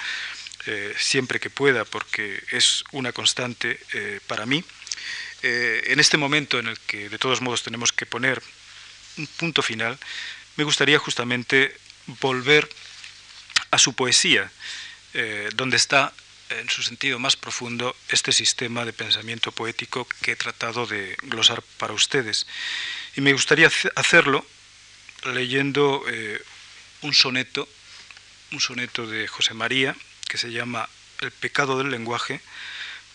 [0.65, 4.63] eh, siempre que pueda, porque es una constante eh, para mí.
[5.43, 8.43] En este momento en el que de todos modos tenemos que poner
[9.27, 9.97] punto final,
[10.55, 11.75] me gustaría justamente
[12.19, 12.69] volver
[13.71, 14.51] a su poesía,
[15.55, 16.13] donde está
[16.49, 21.61] en su sentido más profundo este sistema de pensamiento poético que he tratado de glosar
[21.77, 22.47] para ustedes.
[23.15, 24.45] Y me gustaría hacerlo
[25.23, 26.03] leyendo
[27.01, 27.67] un soneto
[28.51, 29.95] un soneto de José María
[30.27, 32.41] que se llama El pecado del lenguaje,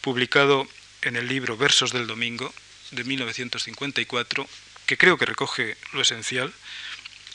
[0.01, 0.67] publicado
[1.03, 2.53] en el libro Versos del Domingo
[2.91, 4.49] de 1954,
[4.87, 6.53] que creo que recoge lo esencial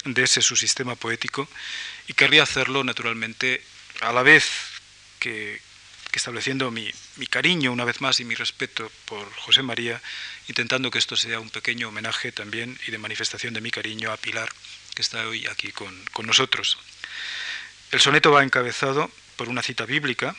[0.05, 1.47] de ese su sistema poético
[2.07, 3.63] y querría hacerlo naturalmente
[4.01, 4.49] a la vez
[5.19, 5.61] que,
[6.13, 10.01] estableciendo mi, mi, cariño una vez más y mi respeto por José María,
[10.47, 14.17] intentando que esto sea un pequeño homenaje también y de manifestación de mi cariño a
[14.17, 14.49] Pilar,
[14.95, 16.77] que está hoy aquí con, con nosotros.
[17.91, 20.35] El soneto va encabezado por una cita bíblica.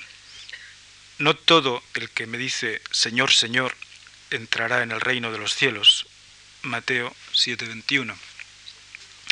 [1.18, 3.74] No todo el que me dice Señor, Señor
[4.30, 6.06] entrará en el reino de los cielos.
[6.62, 8.16] Mateo 7:21.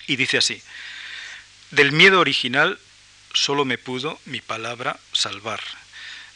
[0.07, 0.63] Y dice así,
[1.71, 2.79] del miedo original
[3.33, 5.61] solo me pudo mi palabra salvar.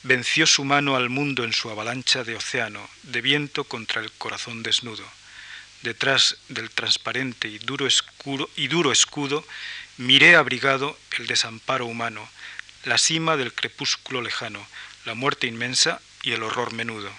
[0.03, 4.63] Venció su mano al mundo en su avalancha de océano, de viento contra el corazón
[4.63, 5.05] desnudo.
[5.83, 7.89] Detrás del transparente y duro,
[8.57, 9.45] y duro escudo
[9.97, 12.29] Miré abrigado el desamparo humano,
[12.85, 14.67] la cima del crepúsculo lejano,
[15.05, 17.13] la muerte inmensa y el horror menudo.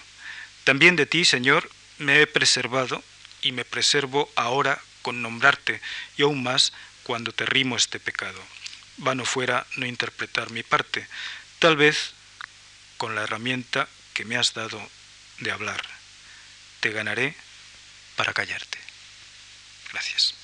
[0.64, 3.02] También de ti, Señor, me he preservado
[3.46, 5.80] y me preservo ahora con nombrarte
[6.16, 6.72] y aún más
[7.04, 8.42] cuando te rimo este pecado.
[8.96, 11.06] Vano fuera no interpretar mi parte,
[11.60, 12.12] tal vez
[12.96, 14.80] con la herramienta que me has dado
[15.38, 15.80] de hablar.
[16.80, 17.36] Te ganaré
[18.16, 18.78] para callarte.
[19.92, 20.34] Gracias.